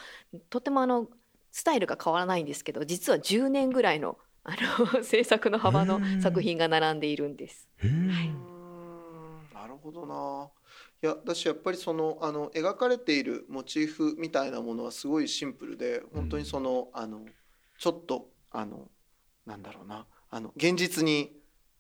[0.49, 1.08] とてもあの
[1.52, 4.56] スタイルが変わらないんですけど実は10年ぐらいのあ
[4.95, 7.68] の 制作の幅の作品が並んでいるんです。
[7.78, 9.49] へえうーん。
[9.54, 10.49] なるほどな
[11.04, 17.22] いや私やっぱりそのあの描かれているモチーフみたいなものはすごいシンプルで本当にその,、あの
[17.80, 18.88] ちょっとあの
[19.45, 21.32] なんだろうなあの現実に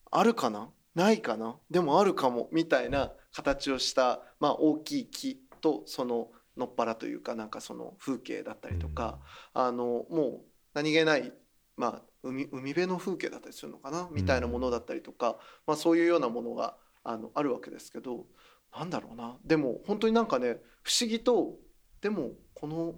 [0.09, 0.69] あるかな？
[0.95, 1.55] ないかな？
[1.69, 9.19] でもあるかもみたいな形をした、まあ、大きい木とそののっぱらというかなんかその風景だったりとか、
[9.53, 10.41] あのもう
[10.73, 11.31] 何気ない、
[11.77, 14.09] まあ、海海辺の風景だったりするのかな？
[14.11, 18.25] みたいなものだったりとか、まあ、そういうようなものがあのあるわけですけど
[18.75, 19.37] なんだろうな。
[19.43, 21.55] でも本当になんかね不思議と
[22.01, 22.95] でもこの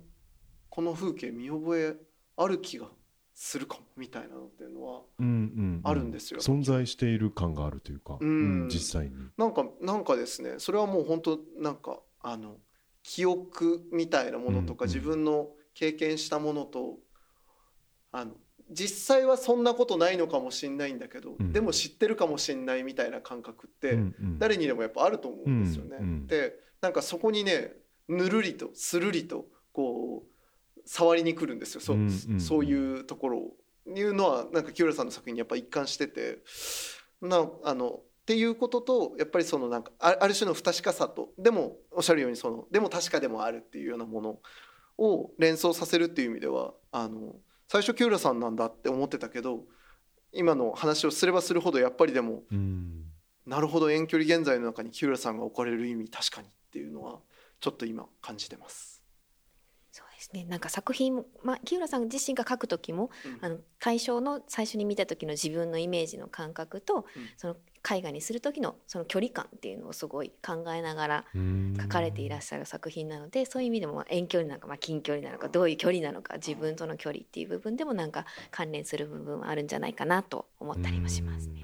[0.70, 1.96] この風景見覚え
[2.38, 2.88] ある気が
[3.34, 6.40] するかもみたいなのっていうのはうんうんあるんですよ。
[6.40, 8.70] 存在している感があるというか、うん。
[8.70, 9.16] 実際に。
[9.38, 12.58] なんかなんかですねそれはもう本当なんかあの
[13.02, 14.96] 記憶みたいなものとか、うんうん。
[14.96, 17.00] 自分の経験したものと
[18.12, 18.36] あの
[18.72, 21.52] 実際はそんなことないのかもしれないんだけど、うん。
[21.54, 23.98] でも知ってるかもしれないみたいな感覚って、
[24.40, 25.98] 誰にでもやっぱあると思うんですよね。
[26.00, 26.04] うん。
[26.04, 27.72] うんでなんかそこにね
[28.10, 31.82] ぬるりとするりとこう触りに来るんですよ。
[31.82, 33.52] そ,、うそういうところを。
[33.86, 36.40] いうのはなんか清原さんの作品にやっぱ一貫してて
[37.22, 44.40] なあのっていうこととやっぱりそのなんかあある種の不確かさとでもおっしゃるようにそのでも確かでもあるっていうようなもの
[44.98, 47.36] を連想させるっていう意味ではあの
[47.74, 49.62] 最初清原さんなんだって思ってたけど
[50.32, 53.06] 今の話をすればするほどやっぱりでもうん。
[53.48, 57.18] なるほど遠距離現在の中に木浦さんが置かれる意味確かにっていうのは
[57.60, 59.02] ちょっと今感じてます。
[59.92, 60.46] そうですね。
[60.46, 63.40] なんか作品も、まあ、木浦さん自身が書く時も、うん。
[63.42, 67.06] あの対象の最初に見た時の自分のイメージの感覚と、うん。
[67.38, 67.56] その
[67.90, 71.78] 絵画にする時のその距離感っていうのをすごい考えながらうん。
[71.80, 81.64] 書かれていらっしゃる作品なのでそういう意味でもまあ遠距離なのか、まあ、近距離なのかどういう距離なのか自分との距離っていう部分でもなんか関連する部分はあるんじゃないかなと思ったりもしますね。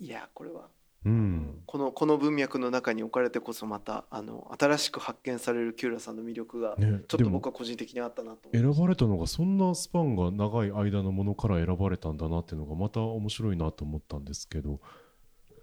[0.00, 0.68] いやこれは、
[1.04, 1.62] うん。
[1.66, 8.76] このこの文脈の中に置かれてこそまたあの新しく発見される木浦さんの魅力がねちょっと僕は個人的にあったなと思います。
[8.76, 14.80] 選ばれたのがそんなスパンが長い間のものから選ばれたんだなっていうのがまた面白いなと思ったんですけど。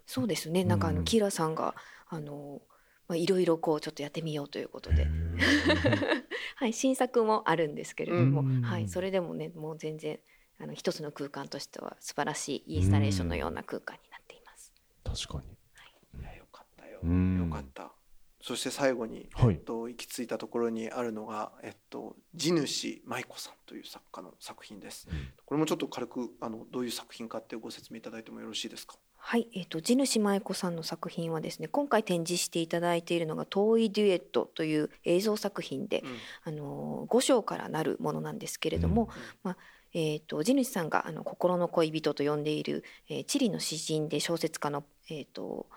[0.06, 0.64] そうですね。
[0.64, 0.98] なんかあうん。
[0.98, 1.76] のキラさんが
[2.10, 2.62] あの
[3.08, 5.08] まあいろいろこうちょっとやってみようということで、へ
[6.56, 8.62] はい、新作もあるんですけれども、うん。
[8.62, 10.20] はい、それでもねもう全然
[10.60, 14.11] あの一つの空間としては素晴らしいインスタレーションのような空間になっています。
[14.11, 14.11] ー
[15.14, 15.44] 確か
[16.16, 16.22] に。
[16.22, 16.24] い。
[16.24, 17.50] やよかったよ、うん。
[17.50, 17.92] よかった。
[18.44, 19.56] そして最後に、はい。
[19.56, 25.28] えっと、行き着いたところにあるのが、えっと、地主舞子さんという作家の作品です、うん。
[25.46, 28.98] これもちょっと軽くあのどういう作品かってご説明いただいてもよろしいですか？
[29.24, 36.04] はい、えっ、と地主舞子さんの作品はですね今回展示していただいているのが「遠いデュエット」という映像作品で、
[36.44, 39.10] あの5章からなるものなんですけれども、
[39.44, 39.58] まあ
[39.94, 45.68] えー、と地主さんがあの心の恋人と呼んでいる、えーチリの詩人で小説家の、えー、と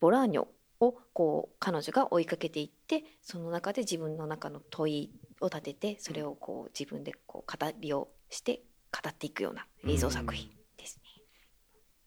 [0.00, 0.46] ボラーニョ
[0.80, 5.10] をこう彼女が追いかけていってその中で自分の中の問い
[5.40, 8.62] を立ててそれをこう自分でこう語りをして
[8.92, 11.22] 語っていくような映像作品ですね。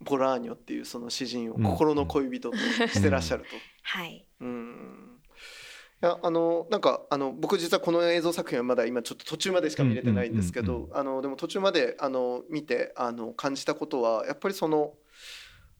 [0.01, 1.63] ボラーニョっていうその詩人をうん。
[1.63, 3.49] 心の恋人としてらっしゃると。
[3.83, 5.12] はい、うん。
[5.12, 5.12] い
[6.05, 14.93] やあのなんかあの僕実はこの映像作品はまだ今ちょっと途中までしか見れてないんですけどあのでも途中まであの見てあの感じたことはやっぱりその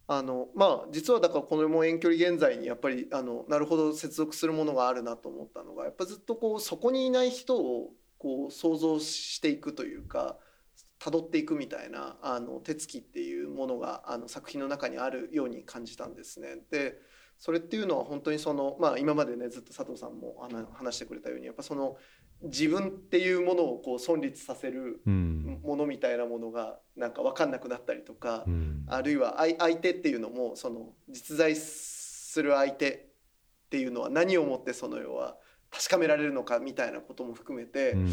[0.08, 10.38] あのまあ実はだからこのも遠距離現在にやっぱりあのなるほど接続するものがあるなと思ったのがやっぱずっとこうそこにいない人をこう想像していくというか
[11.00, 16.60] 辿っていくみたいなあの手つきっていうものがあの作品の中にあるように感じたんですね。
[16.72, 16.98] で
[17.38, 21.98] それっていうのは本当にその、まあ、今までねずっと佐藤さんも話してくれたようにやっぱその
[22.44, 25.60] 自分っていうものをこう存立させるうん。
[25.64, 28.86] ものみたいなものがなんか分かんなくなったりとか、うん。
[28.88, 35.38] あるいは相相手っていうのもその実在する相手っていうのは何をもってその要は
[35.72, 38.10] 確かめられるのかみたいなことも含めて、うん。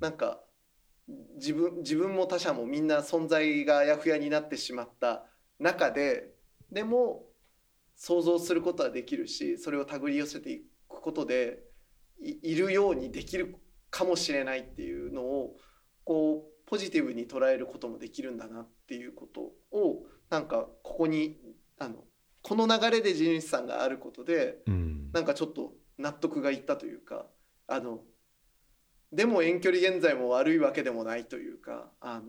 [0.00, 0.40] なんか
[1.36, 5.24] 自分自分も他者もみんな存在があやふやになってしまった
[5.58, 6.34] 中で
[6.70, 7.24] でも
[8.00, 11.58] 想像することはできるしそれを手繰り寄せていくことで
[12.18, 13.56] いいるようにできる
[13.90, 15.56] かもしれないっていうのを
[16.04, 21.36] こうポジティブに捉えることもできるんだなっていうことをなんかここに
[21.78, 22.04] あの
[22.40, 25.10] この流れで地主さんがあることでうん。
[25.12, 27.26] なんかちょっと納得がいったというか
[27.66, 28.00] あの
[29.12, 32.20] でも遠距離現在も悪いわけでもないというかあ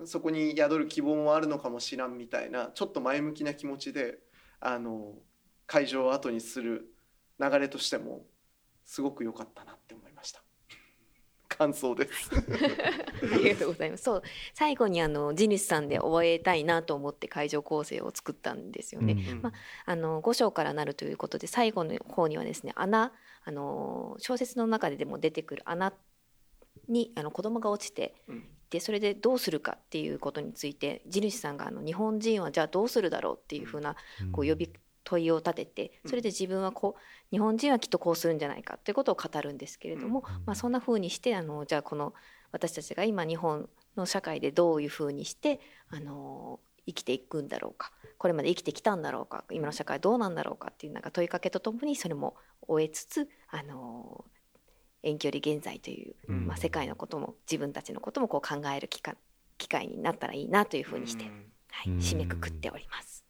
[0.00, 4.18] のそこに宿る希望もあるのかもしらんみたいなちょっと前向きな気持ちで
[4.60, 5.14] あの
[5.66, 6.92] 会場を後にする
[7.38, 8.24] 流れとしても
[8.84, 10.42] すごく良かったなって思いました。
[11.48, 12.30] 感想です。
[12.36, 14.04] ありがとうございます。
[14.04, 14.22] そう
[14.54, 19.12] 最後にあの地主さんで覚えたいなと思って会場構成を作ったんですよね。
[19.12, 19.52] うんま
[19.86, 23.12] あの5章からなるということで最後の方にはですね穴
[23.44, 25.92] あの小説の中ででも出てくる穴
[26.88, 28.14] にあの子供が落ちて
[28.70, 33.96] うんでそれでどうするかっていうことについて地主さんがあの日本人はじゃあどうするだろうっていうふうな
[34.32, 34.70] こう呼び
[35.04, 37.00] 問いを立ててそれで自分はこう
[37.30, 40.44] 日本人はきっとこうするんじゃないかということを語るんですけれども、うん。
[40.46, 42.14] まあ、そんなふうにしてあのじゃあこの
[42.52, 54.24] 私たちが今日本の社会でどういうふうにしてあの生きていくんだろうかこれまで生きてきたんだろうか今の社会どうなんだろうかっていうなんか問いかけとともにそれも終えつつあの
[55.02, 56.46] 遠距離現在という、うん。
[56.46, 59.14] まあ、世界のことも自分たちのこともこう考える機会
[59.58, 61.24] 機会になったらいいなというふうにして、
[61.70, 61.98] はい、うん。
[61.98, 63.24] 締めくくっております。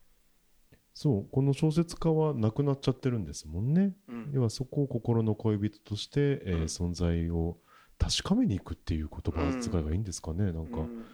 [0.94, 3.94] そうこの小説家は亡くなっちゃってるんですもんね。
[4.08, 4.30] うん。
[4.32, 6.62] 要はそこを心の恋人として、えーうん。
[6.64, 7.58] 存在を
[7.98, 11.04] 確かめに行くっていう言葉遣いがいいんですかね、なんか、うん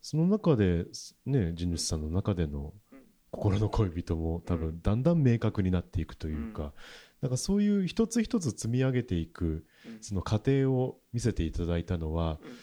[0.00, 0.86] その中で
[1.26, 2.98] ね地主さんの中でのうん。
[3.30, 6.72] 心の恋人も多う分だんだん明確になっていくというか、うん
[7.20, 9.98] なんかそういう一つ一つ積み上げていくうん。
[10.00, 12.56] その過程を見せていただいたのはうん。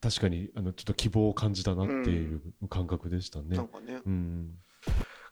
[0.00, 3.56] 確かにあのちょっと希望を感じたなっていう感覚でしたね。
[3.56, 3.68] なん。
[3.68, 4.00] かね。
[4.04, 4.54] うん。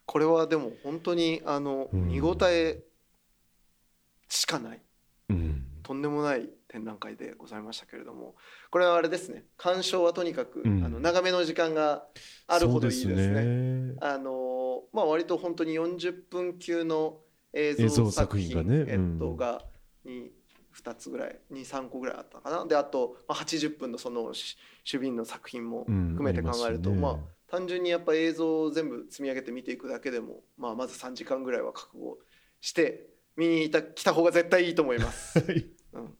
[0.05, 2.09] これはでも本当にあのうん。
[2.09, 2.83] 見応え
[4.29, 4.83] しかない。
[5.31, 5.65] うん。
[5.83, 8.35] とんでもない展覧会でございましたけれども。
[8.71, 9.45] これはあれですね。
[9.57, 10.85] 鑑賞はとにかく、うん。
[10.85, 12.05] あの長めの時間が
[12.47, 13.15] あるほどいいですね。
[13.15, 13.97] すね。
[14.03, 17.21] あのまあ割と本当に40分級の
[17.53, 19.37] 映映像像作品がねえっとうん。
[19.37, 19.65] が
[20.05, 20.31] に
[20.77, 22.65] 2つぐらい23個ぐらいあったかな。
[22.67, 32.19] であと、まあ、80分のそのし守備員の作品もうん含めて考えると、ありまあますね単純にやっぱ映像を全部積み上げて見ていくだけでも、まあ、まず3時間ぐらいは覚悟
[32.61, 35.39] して見に来た方が絶対いいと思います。
[35.41, 35.67] はい。
[35.95, 36.15] うん、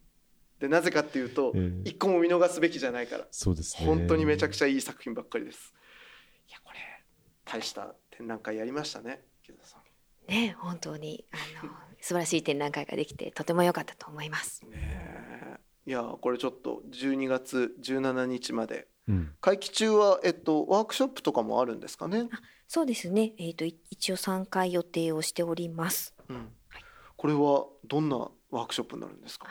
[0.59, 1.89] でなぜかっていうと、ええ。
[1.89, 3.27] 一個も見逃すべきじゃないから。
[3.29, 3.85] そうですね。
[3.85, 5.73] 本当にめちゃくちゃゃいい作品ばっかりです。
[6.47, 6.79] いやこれ
[7.45, 9.78] 大した展覧会やりましたね池田さん。
[10.29, 11.71] ね本当にあの
[12.01, 14.63] 素晴らしい展覧会ができてとても良かったと思います。
[14.69, 22.29] ねえいやこれちょっと12月17日までうん会期中は、えっと、ワークショップとかもあるんですかね？
[22.67, 23.33] そうですね。
[23.39, 26.13] えっ、とい一応3回予定をしております。
[26.29, 26.49] うん、
[27.17, 29.47] これはどんなワークショップになるんですか？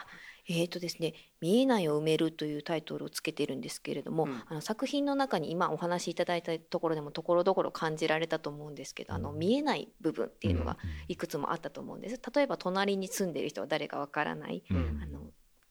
[0.51, 4.43] えっ、とですね、見えないを埋めるというタイトルをつけてるんですけれども、うん。
[4.47, 12.19] あの作品の中に今お話しいただいたところでもところどころ感じられたと思うんですけど、あのうん見えない部分っていうのがうんいくつもあったと思うんです。
[12.33, 14.99] 例えば隣に住んでいる人は誰かわからない、うん。
[15.03, 15.19] あの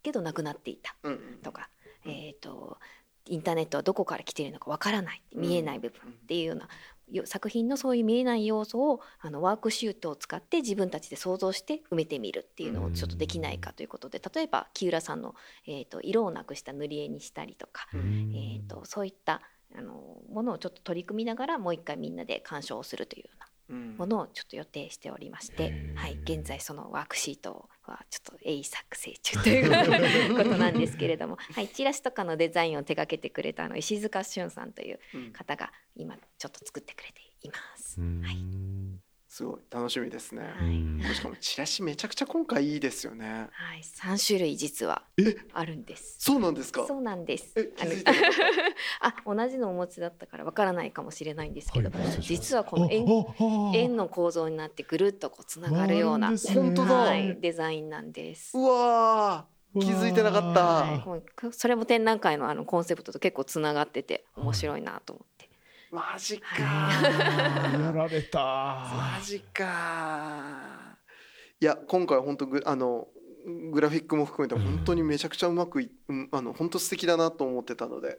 [0.02, 0.94] けど亡くなっていた。
[1.02, 1.18] うんうん。
[1.42, 1.70] とか、
[2.06, 2.78] えっ、と
[3.26, 5.22] インターネットはどこから来ているのかわからない。
[5.34, 6.68] 見えない部分っていうようなよ
[7.24, 15.34] 作品のそういう見えない要素をあのワークシュートを使って自分たちで想像して埋めてみるっていうのをちょっとできないかということで例えば木浦さんの、
[15.66, 18.32] えー、と色をなくした塗り絵にしたりとか、うん。
[18.34, 19.42] えー、とそういった
[19.76, 23.46] あのものをちょっと取り組みながらもう一回みんなで鑑賞をするというような。
[23.46, 25.96] うんものをちょっと予定しておりましてへ、ー。
[25.96, 38.00] はい、現在そのワークシートはちょっと鋭意作成中ということなんですけれども、 はい、チラシとかのデザインを手掛けてくれたあの石塚俊さんといううん方が今ちょっと作ってくれています。
[38.00, 38.22] うん。
[38.22, 40.42] はいすごい楽しみですね。
[40.42, 43.48] はいうんしかもチラシめちゃくちゃ今回いいですよね。
[43.52, 45.36] はい、3種類実はえ？
[45.52, 46.16] あるんです。
[46.18, 46.86] そうなんですか？
[46.86, 47.54] そうなんです
[49.00, 53.06] あ 同じのお持ちだったからわからないかもしれないんですけど、はい実はこの円
[53.74, 58.56] 円の構造になってぐるっとこうつながるような、本当だはい、デザインなんです。
[58.56, 60.64] うわー気づいてなかった。
[60.64, 61.22] はい、
[61.52, 65.37] それも展覧会のあのコンセプトと結構つながってて面白いなと思って。
[65.90, 66.46] マジか。
[66.56, 70.98] ーやられたマジか。
[71.60, 73.08] いや今回本当ぐあの
[73.72, 78.18] グラフィックも含めて本当にめちゃくちゃうまくい、うん、あの本当素敵だなと思ってたので。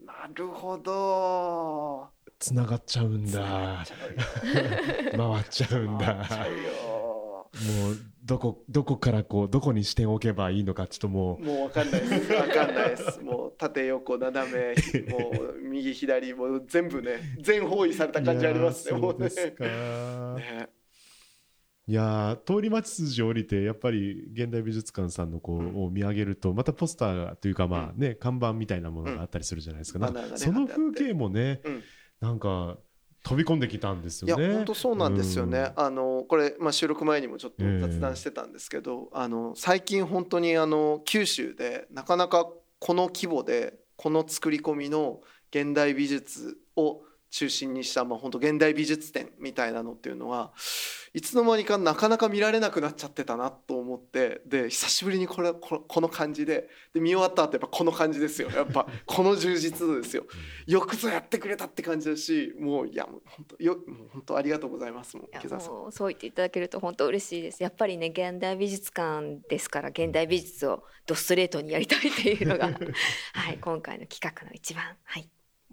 [0.00, 2.08] なるほど。
[2.38, 12.32] つながっちゃうんだ回っちゃうよ 回っちゃうんだもうどこどこからこうどこに視点を置けばいいのかちょっともうもうわかんないです。
[12.32, 13.20] わかんないです。
[13.24, 18.98] もう縦横斜め、もう右左もう全部ね、全方位された感じありますね。
[18.98, 19.30] もうね。
[19.30, 19.64] そうですか
[20.36, 20.68] ね
[21.86, 31.82] いやー通り町筋降りてやっぱり現代美術館さんのこう、を見上げるとまたポスターがというかまあね、看板みたいなものがあったりするじゃないですか,、その風景もね、うん
[32.20, 32.78] なんか
[33.22, 34.54] 飛び込んできたんですいやよね。
[34.54, 35.84] 本当そうなんですよね、うん。
[35.84, 42.48] あのこれ、まあ、収録前にもちょっと雑談してたんですけど、あの最近本当にあの九州でなかなか
[42.78, 50.52] この規模でこの作り込みの現代美術を中心にした、まあ、本当現代美術展みたいなのっていうのは
[51.12, 58.48] いつの間にかなかなか見られなくなっちゃってたなと思ってで久しぶりにこれここの感じでで見終わった後やっぱこの感じですよ。
[58.54, 60.24] やっぱこの充実度ですよ。
[60.66, 67.62] よくぞやってくれたって感じだしもういやもう本当よもう本当ありがとうございますもうそう言っていただけると本当嬉しいです。
[67.62, 72.66] やっぱりね現代美術館ですから現代美術をドストレートにやりたいっていうのが
[73.34, 75.28] はい今回の企画の一番はい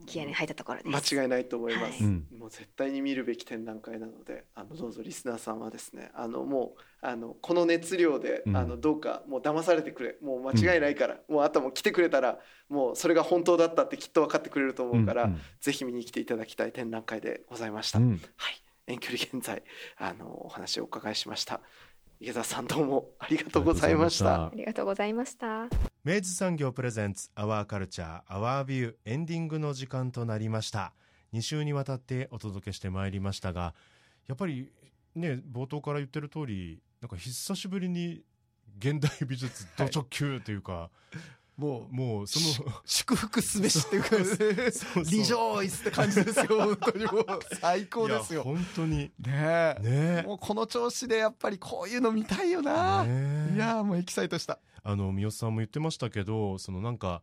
[0.06, 1.14] 気合いに入ったところです。
[1.16, 2.00] 間違いないと思います、はい。
[2.02, 8.58] うんもう絶対に見るべき展覧会なのであのどうぞリスナーさんはですねあのもうあのこの熱量で、うん。
[8.58, 10.18] あのどうかもう騙されてくれ。
[10.22, 12.40] もう間違いないから、もうあともう来てくれたら
[12.70, 18.22] もうそれが本当だったってきっと分かってくれると思うから、うんぜひ見に来ていただきたい展覧会でございました、うん。
[18.36, 18.64] はい。
[18.88, 19.64] 遠距離現在
[19.98, 21.62] あのお話をお伺いしました。
[22.20, 24.46] 池澤さんどうもありがとうございました。
[24.46, 25.68] ありがとうございました
[26.08, 30.94] 明治産業 presents Our Culture, Our View エンディングの時間となりました。
[31.34, 33.76] 2週にわたってお届けしてまいりましたが
[34.26, 34.72] やっぱり
[35.16, 38.22] ね冒頭から言ってる通りなんか久しぶりに
[38.80, 40.90] 現代美術ド直球というか、
[41.58, 44.16] もうもうその祝福すべしっていうか
[45.10, 47.26] rejoice って感じですよ 本当にもう。
[47.60, 48.44] 最高ですよ。
[48.44, 48.98] 本当に。
[48.98, 49.78] ねえ。
[49.82, 54.60] ねもうこの調子でやっぱりこういうの見たいよな、ねいやーもうエキサイトした。
[54.84, 57.22] あの三好さんも言ってましたけどそのなんか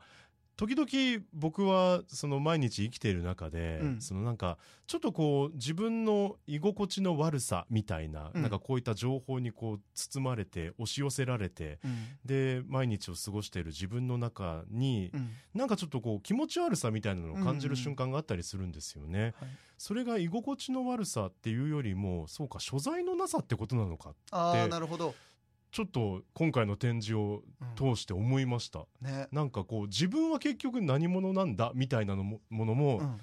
[0.57, 4.01] 時々僕はその毎日生きている中で、うん。
[4.01, 8.43] そのなんかちょっとこう自分の居心地の悪さみたいな、うん。
[8.43, 12.07] なんかこういった情報にこう包まれて押し寄せられてうん。
[12.25, 15.31] で毎日を過ごしている自分の中に、うん。
[15.55, 19.35] なんかちょっとこう気持ち悪さみたいなのを感じるうんうん瞬間があったりするんですよね。
[19.41, 19.49] はい。
[19.79, 25.15] それが居心地の悪さっていうよりもそうか所在のなさってことなのかああでなるほど、
[25.75, 27.95] ちょっと今回の展示をうん。
[27.97, 28.87] 通して思いました。
[29.01, 29.27] ね。
[29.33, 33.21] なんかこう自分は結局何者なんだみたいなのもものもうん。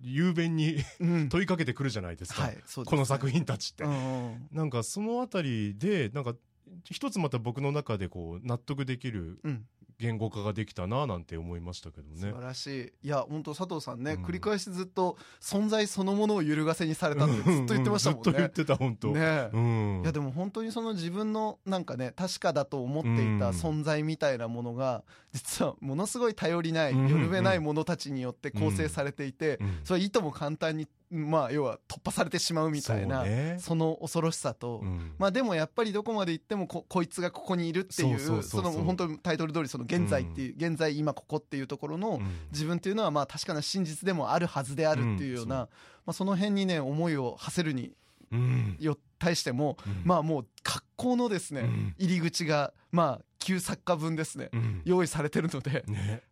[0.00, 1.28] 雄弁にうん。
[1.30, 2.86] 問いかけてくるじゃないですか、はいすね。
[2.86, 4.48] この作品たちって、うんうん。
[4.52, 6.36] なんかそのあたりでなんか
[6.84, 9.66] 一つまた僕の中でこう納得できるうん
[10.00, 12.20] 言語化ができたななんて思いましたけどね。
[12.20, 12.66] 素晴らし
[13.02, 13.06] い。
[13.06, 14.24] いや本当佐藤さんね、うん。
[14.24, 18.22] 繰り返しずっと存在そのものを揺るがせにされたってずっと言ってましたもんね。
[18.22, 19.20] ずっと言ってた本当、ね。
[19.20, 20.00] えうん。
[20.02, 29.80] いやでも本当にその自分のなんかね確かだと思っていた存在みたいなものが実はものすごい頼りないうんよるべない者たちによって構成されていてうん。
[29.82, 33.24] それはいとも簡単にまあ要は突破されてしまうみたいな
[33.58, 35.14] その恐ろしさとうん。
[35.18, 42.28] まあでもやっぱりどこまで行ってもここいつがここにいるっていうその本当にタイトル通りその現在っていう現在今ここっていうところのうん。
[42.52, 45.68] 自分っていうのはまあ確かな真実でもあるはずであるっていうよううんな、ま
[46.06, 47.92] あ、その辺にね思いを馳せるに
[48.30, 48.76] うん。
[48.78, 50.02] よ対しても、うん。
[50.04, 51.94] まあもう格好のですね、うん。
[51.98, 54.82] 入り口がまあ旧作家分ですね、うん。
[54.84, 56.22] 用意されてるのでね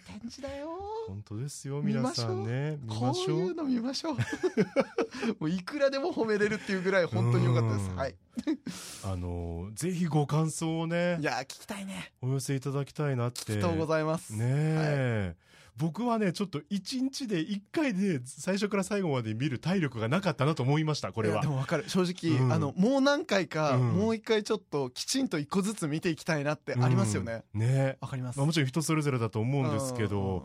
[0.00, 0.68] 展示だよ。
[1.08, 2.42] 本当ですよ見皆ましょう。
[2.42, 2.78] んさね。
[2.82, 4.14] 見こういうの見ましょう。
[5.40, 7.90] もういくらでも褒めれるっていうぐらい本当に良かったです。
[7.90, 7.96] うん。
[7.96, 8.14] はい。
[9.04, 12.12] あのぜひご感想をねいやー聞きたいね。
[12.22, 13.40] お寄せいただきたいなって。
[13.52, 14.34] ありがとうございます。
[14.34, 15.36] ねえ、
[15.80, 21.40] 僕はねちょっと一日で一回で最初から最後まで見る体力がなかったなと思いましたこれは。
[21.40, 21.88] でも分かる。
[21.88, 22.52] 正直、うん。
[22.52, 23.92] あのもう何回か、うん。
[23.92, 27.96] もう一回ちょっときちんと一個ずつ見ていきたいなってありますよね、うんね。
[28.02, 30.44] わかります、まあ、もちろん人それぞれだと思うんですけうんど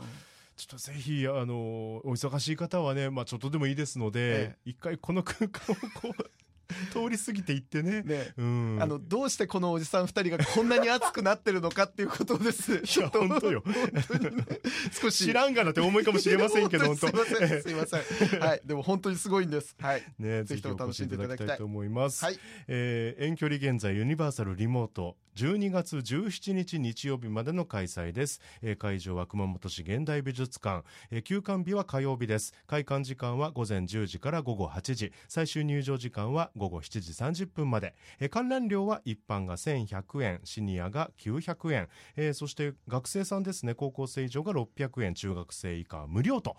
[0.55, 4.55] ちょっとぜひあのお忙しい方はね、まあ、ちょっとでもいいですので、え。
[4.63, 6.31] 一回この空間をこう
[6.91, 8.01] 通り過ぎていってね。
[8.03, 8.33] ね。
[8.37, 8.77] うん。
[8.81, 12.75] あのどうしてこのおじさん二人がこんなに熱くなってるのかっていうことです。
[12.75, 13.63] いや本当よ。
[13.65, 14.45] 本当にね。
[14.91, 15.25] 少し。
[15.25, 17.61] 知らんがなって思いかもしれませんけど 本すい当ません。
[17.61, 18.39] すいません。
[18.39, 18.61] はい。
[18.65, 19.75] でも本当にすごいんです。
[19.79, 20.03] はい。
[20.19, 22.23] ね、ぜぜひともひお越しいただきたいと思います。
[22.23, 22.39] はい。
[22.67, 32.53] えー遠距離現在ユニバーサルリモート12月17日日曜日までの開催です、えー会場は熊本市現代美術館、えー休館日は火曜日です。
[32.67, 35.11] 開館時間は午前10時から午後8時。
[35.27, 37.01] 最終入場時間は午後7
[37.33, 40.39] 時30分まで、えー観覧料は一般が1100円。
[40.45, 43.73] シニアが900円、えーそして学生さんですね。
[43.75, 45.13] 高校生以上が600円。
[45.15, 46.55] 中学生以下は無料と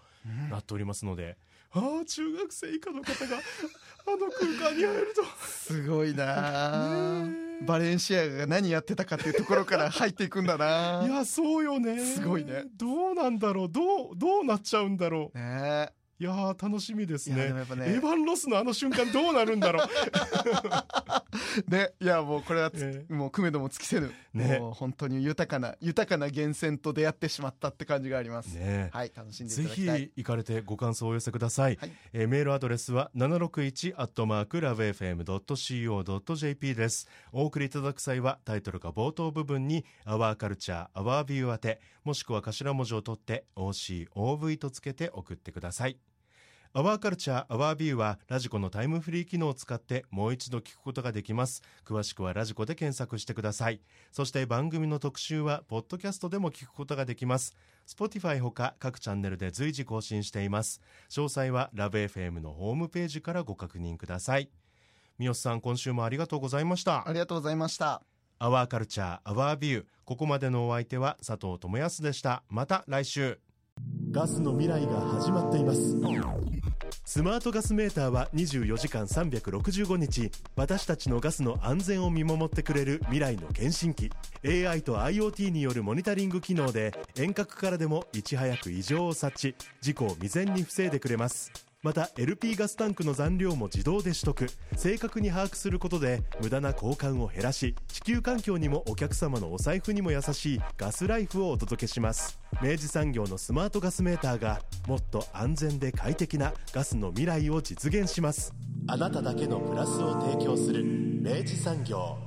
[0.50, 1.38] なっておりますので、
[1.70, 5.24] ああ中学生以下の方があの空間に入ると。
[5.46, 11.04] すごいなバレンシアガが何やってたかっていうところから入っていくんだな。
[11.06, 11.98] いやそうよね。
[11.98, 12.64] すごいね。
[12.76, 13.68] どうなんだろう。
[13.70, 17.44] どうどうなっちゃうんだろねえいやー楽しみですね。
[17.44, 17.86] でもやっぱね。
[17.88, 19.86] エヴァン・ロスのあの瞬間どうなるんだろう。
[21.70, 24.58] ねいやもうこれはつ、えもう組めども尽きせぬ、ね。
[24.58, 28.88] もう本当に豊かな豊かな源泉と出会ってしまったって感じがあります、ね。
[28.92, 30.00] はい楽しんでいぜただきたい。
[30.00, 31.92] ひ行かれてご感想をお寄せください、はい。
[32.12, 37.08] えーメールアドレスは761アットマークラブ FM.co.jp です。
[37.32, 45.98] お送りいただく際はタイトルが冒頭部分に「アワーカルチャーアワービュー宛てもしくは頭文字を取って OCOV とつけて送ってください
[46.78, 51.62] アワーカルチャーアワービューはラジコのタイムフリー機能を使ってもう一度聞くことができます。
[51.86, 53.80] 詳しくはラジコで検索してください。
[54.12, 57.56] そして番組の特集はポッドキャストでも聞くことができます。
[57.86, 60.82] Spotify ほか各チャンネルで随時更新しています。
[61.08, 64.50] 詳細はラブ f m のホームページからご確認ください。
[65.18, 67.08] 三好さん今週もありがとうございました。
[67.08, 68.02] ありがとうございました。
[68.38, 72.42] アワーカルチャーアワービューここまでのお相手は佐藤智康でした。
[72.50, 73.40] また来週。
[74.10, 75.96] ガスの未来が始まっています
[77.08, 84.10] スマートガスメーターは24時間365日私たちのガスの安全を見守ってくれる未来の検診機。
[84.44, 89.54] AI と IoT によるモニタリング機能で遠隔からでもいち早く異常を察知。
[89.80, 91.65] 事故を未然に防いでくれます。
[91.86, 94.48] また LP ガスタンクの残量も自動で取得。
[94.76, 102.40] 正確に把握することで無駄な交換を減らし地球環境にもお客様のお財布にも優しいガスライフをお届けします。
[102.60, 108.52] 明治産業のスマートガスメーターがもっと安全で快適なガスの未来を実現します。
[108.88, 112.25] あなただけのプラスを提供する明治産業。